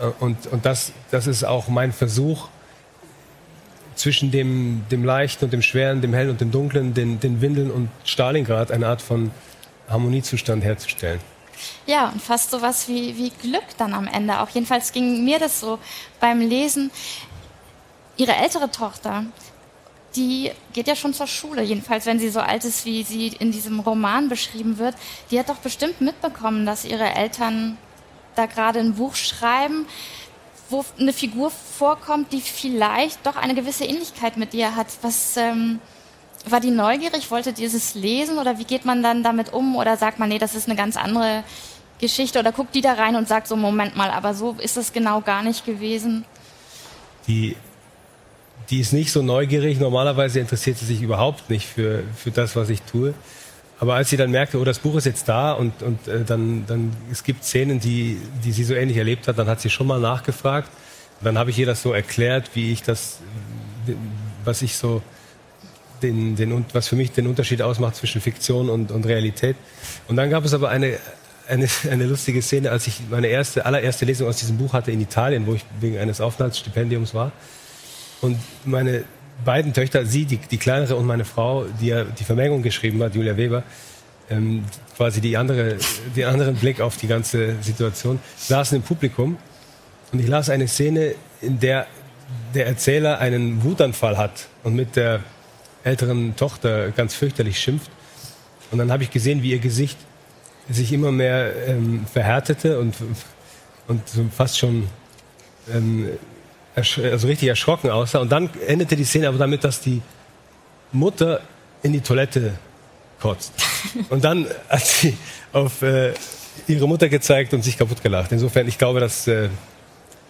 Äh, 0.00 0.06
und, 0.20 0.46
und 0.48 0.64
das, 0.64 0.92
das 1.10 1.26
ist 1.26 1.44
auch 1.44 1.68
mein 1.68 1.92
Versuch, 1.92 2.48
zwischen 3.96 4.30
dem, 4.30 4.84
dem 4.90 5.04
Leichten 5.04 5.46
und 5.46 5.52
dem 5.52 5.62
Schweren, 5.62 6.00
dem 6.00 6.14
Hellen 6.14 6.30
und 6.30 6.40
dem 6.40 6.50
Dunklen, 6.50 6.94
den, 6.94 7.18
den 7.18 7.40
Windeln 7.40 7.70
und 7.70 7.88
Stalingrad 8.04 8.70
eine 8.70 8.86
Art 8.86 9.02
von 9.02 9.30
Harmoniezustand 9.88 10.62
herzustellen. 10.62 11.20
Ja, 11.86 12.10
und 12.10 12.20
fast 12.20 12.50
so 12.50 12.60
was 12.60 12.86
wie, 12.88 13.16
wie 13.16 13.30
Glück 13.30 13.64
dann 13.78 13.94
am 13.94 14.06
Ende 14.06 14.40
auch. 14.40 14.50
Jedenfalls 14.50 14.92
ging 14.92 15.24
mir 15.24 15.38
das 15.38 15.60
so 15.60 15.78
beim 16.20 16.40
Lesen. 16.40 16.90
Ihre 18.18 18.34
ältere 18.36 18.70
Tochter, 18.70 19.24
die 20.16 20.50
geht 20.72 20.88
ja 20.88 20.96
schon 20.96 21.14
zur 21.14 21.26
Schule, 21.26 21.62
jedenfalls 21.62 22.06
wenn 22.06 22.18
sie 22.18 22.30
so 22.30 22.40
alt 22.40 22.64
ist, 22.64 22.84
wie 22.84 23.02
sie 23.02 23.28
in 23.28 23.52
diesem 23.52 23.80
Roman 23.80 24.28
beschrieben 24.28 24.78
wird. 24.78 24.94
Die 25.30 25.38
hat 25.38 25.48
doch 25.48 25.58
bestimmt 25.58 26.00
mitbekommen, 26.00 26.66
dass 26.66 26.84
ihre 26.84 27.14
Eltern 27.14 27.76
da 28.34 28.46
gerade 28.46 28.80
ein 28.80 28.94
Buch 28.94 29.14
schreiben, 29.14 29.86
wo 30.68 30.84
eine 30.98 31.12
Figur 31.12 31.50
vorkommt, 31.50 32.32
die 32.32 32.40
vielleicht 32.40 33.24
doch 33.26 33.36
eine 33.36 33.54
gewisse 33.54 33.84
Ähnlichkeit 33.84 34.36
mit 34.36 34.52
ihr 34.54 34.74
hat. 34.74 34.88
Was 35.02 35.36
ähm, 35.36 35.80
war 36.46 36.60
die 36.60 36.70
neugierig? 36.70 37.30
Wollte 37.30 37.52
dieses 37.52 37.94
lesen 37.94 38.38
oder 38.38 38.58
wie 38.58 38.64
geht 38.64 38.84
man 38.84 39.02
dann 39.02 39.22
damit 39.22 39.52
um? 39.52 39.76
Oder 39.76 39.96
sagt 39.96 40.18
man, 40.18 40.28
nee, 40.28 40.38
das 40.38 40.54
ist 40.54 40.68
eine 40.68 40.76
ganz 40.76 40.96
andere 40.96 41.44
Geschichte? 42.00 42.38
Oder 42.38 42.52
guckt 42.52 42.74
die 42.74 42.80
da 42.80 42.94
rein 42.94 43.16
und 43.16 43.28
sagt 43.28 43.46
so, 43.46 43.56
Moment 43.56 43.96
mal, 43.96 44.10
aber 44.10 44.34
so 44.34 44.56
ist 44.58 44.76
es 44.76 44.92
genau 44.92 45.20
gar 45.20 45.42
nicht 45.42 45.64
gewesen? 45.64 46.24
Die 47.28 47.56
die 48.70 48.80
ist 48.80 48.92
nicht 48.92 49.12
so 49.12 49.22
neugierig. 49.22 49.78
Normalerweise 49.78 50.40
interessiert 50.40 50.78
sie 50.78 50.86
sich 50.86 51.02
überhaupt 51.02 51.50
nicht 51.50 51.66
für, 51.66 52.02
für 52.16 52.30
das, 52.30 52.56
was 52.56 52.68
ich 52.68 52.82
tue. 52.82 53.14
Aber 53.78 53.94
als 53.94 54.10
sie 54.10 54.16
dann 54.16 54.30
merkte, 54.30 54.58
oh, 54.58 54.64
das 54.64 54.78
Buch 54.78 54.96
ist 54.96 55.04
jetzt 55.04 55.28
da 55.28 55.52
und, 55.52 55.82
und 55.82 56.08
äh, 56.08 56.24
dann, 56.24 56.64
dann 56.66 56.96
es 57.12 57.24
gibt 57.24 57.44
Szenen, 57.44 57.78
die, 57.78 58.18
die 58.42 58.52
sie 58.52 58.64
so 58.64 58.74
ähnlich 58.74 58.96
erlebt 58.96 59.28
hat, 59.28 59.38
dann 59.38 59.48
hat 59.48 59.60
sie 59.60 59.70
schon 59.70 59.86
mal 59.86 60.00
nachgefragt. 60.00 60.70
dann 61.22 61.36
habe 61.36 61.50
ich 61.50 61.58
ihr 61.58 61.66
das 61.66 61.82
so 61.82 61.92
erklärt, 61.92 62.50
wie 62.54 62.72
ich 62.72 62.82
das, 62.82 63.18
was 64.44 64.62
ich 64.62 64.76
so, 64.76 65.02
den, 66.02 66.36
den, 66.36 66.64
was 66.72 66.88
für 66.88 66.96
mich 66.96 67.12
den 67.12 67.26
Unterschied 67.26 67.62
ausmacht 67.62 67.96
zwischen 67.96 68.20
Fiktion 68.20 68.70
und, 68.70 68.90
und 68.90 69.06
Realität. 69.06 69.56
Und 70.08 70.16
dann 70.16 70.30
gab 70.30 70.44
es 70.44 70.54
aber 70.54 70.70
eine, 70.70 70.98
eine, 71.46 71.68
eine 71.90 72.06
lustige 72.06 72.40
Szene, 72.40 72.70
als 72.70 72.86
ich 72.86 73.00
meine 73.10 73.26
erste, 73.26 73.66
allererste 73.66 74.06
Lesung 74.06 74.28
aus 74.28 74.38
diesem 74.38 74.56
Buch 74.56 74.72
hatte 74.72 74.90
in 74.90 75.00
Italien, 75.00 75.46
wo 75.46 75.54
ich 75.54 75.64
wegen 75.80 75.98
eines 75.98 76.20
Aufenthaltsstipendiums 76.20 77.12
war. 77.12 77.32
Und 78.20 78.38
meine 78.64 79.04
beiden 79.44 79.72
Töchter, 79.72 80.06
sie, 80.06 80.24
die, 80.24 80.38
die 80.38 80.58
kleinere 80.58 80.96
und 80.96 81.06
meine 81.06 81.24
Frau, 81.24 81.66
die 81.80 81.88
ja 81.88 82.04
die 82.04 82.24
Vermengung 82.24 82.62
geschrieben 82.62 83.02
hat, 83.02 83.14
Julia 83.14 83.36
Weber, 83.36 83.62
ähm, 84.30 84.64
quasi 84.96 85.20
die 85.20 85.36
andere, 85.36 85.76
den 86.16 86.24
anderen 86.24 86.56
Blick 86.56 86.80
auf 86.80 86.96
die 86.96 87.06
ganze 87.06 87.56
Situation, 87.60 88.18
saßen 88.36 88.76
im 88.76 88.82
Publikum. 88.82 89.36
Und 90.12 90.20
ich 90.20 90.26
las 90.26 90.50
eine 90.50 90.68
Szene, 90.68 91.14
in 91.42 91.60
der 91.60 91.86
der 92.54 92.66
Erzähler 92.66 93.18
einen 93.18 93.62
Wutanfall 93.62 94.16
hat 94.16 94.48
und 94.64 94.74
mit 94.74 94.96
der 94.96 95.20
älteren 95.84 96.34
Tochter 96.36 96.90
ganz 96.90 97.14
fürchterlich 97.14 97.60
schimpft. 97.60 97.90
Und 98.70 98.78
dann 98.78 98.90
habe 98.90 99.04
ich 99.04 99.10
gesehen, 99.10 99.42
wie 99.42 99.52
ihr 99.52 99.58
Gesicht 99.58 99.98
sich 100.68 100.92
immer 100.92 101.12
mehr 101.12 101.52
ähm, 101.68 102.06
verhärtete 102.12 102.80
und, 102.80 102.96
und 103.86 104.02
fast 104.32 104.58
schon 104.58 104.88
ähm, 105.72 106.08
also 106.76 107.26
richtig 107.26 107.48
erschrocken 107.48 107.90
aussah. 107.90 108.20
Und 108.20 108.30
dann 108.30 108.50
endete 108.66 108.96
die 108.96 109.04
Szene 109.04 109.28
aber 109.28 109.38
damit, 109.38 109.64
dass 109.64 109.80
die 109.80 110.02
Mutter 110.92 111.40
in 111.82 111.92
die 111.92 112.00
Toilette 112.00 112.54
kotzt. 113.20 113.52
Und 114.10 114.24
dann 114.24 114.46
hat 114.68 114.84
sie 114.84 115.16
auf 115.52 115.82
äh, 115.82 116.12
ihre 116.66 116.86
Mutter 116.86 117.08
gezeigt 117.08 117.54
und 117.54 117.62
sich 117.62 117.78
kaputt 117.78 118.02
gelacht. 118.02 118.32
Insofern, 118.32 118.66
ich 118.68 118.78
glaube, 118.78 119.00
dass 119.00 119.26
äh, 119.26 119.48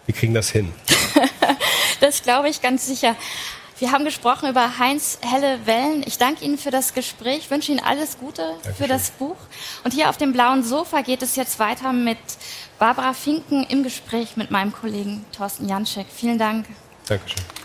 wir 0.07 0.15
kriegen 0.15 0.35
das 0.35 0.51
hin. 0.51 0.73
Das 2.01 2.23
glaube 2.23 2.51
ich 2.51 2.61
ganz 2.61 2.87
sicher. 2.87 3.17
Wir 3.79 3.93
haben 3.93 4.05
gesprochen 4.07 4.49
über 4.49 4.79
Heinz 4.79 5.19
Helle 5.21 5.67
Wellen. 5.67 6.03
Ich 6.07 6.17
danke 6.17 6.45
Ihnen 6.45 6.57
für 6.57 6.71
das 6.71 6.95
Gespräch, 6.95 7.51
wünsche 7.51 7.73
Ihnen 7.73 7.81
alles 7.81 8.19
Gute 8.19 8.43
Dankeschön. 8.43 8.75
für 8.75 8.89
das 8.89 9.11
Buch. 9.11 9.37
Und 9.85 9.93
hier 9.93 10.09
auf 10.09 10.17
dem 10.17 10.33
blauen 10.33 10.63
Sofa 10.63 11.03
geht 11.03 11.23
es 11.23 11.37
jetzt 11.37 11.59
weiter 11.59 11.93
mit 11.93 12.19
Barbara 12.79 13.13
Finken 13.13 13.65
im 13.65 13.83
Gespräch 13.83 14.37
mit 14.37 14.51
meinem 14.51 14.73
Kollegen 14.73 15.27
Thorsten 15.37 15.69
Janschek. 15.69 16.07
Vielen 16.15 16.39
Dank. 16.39 16.67
Dankeschön. 17.07 17.56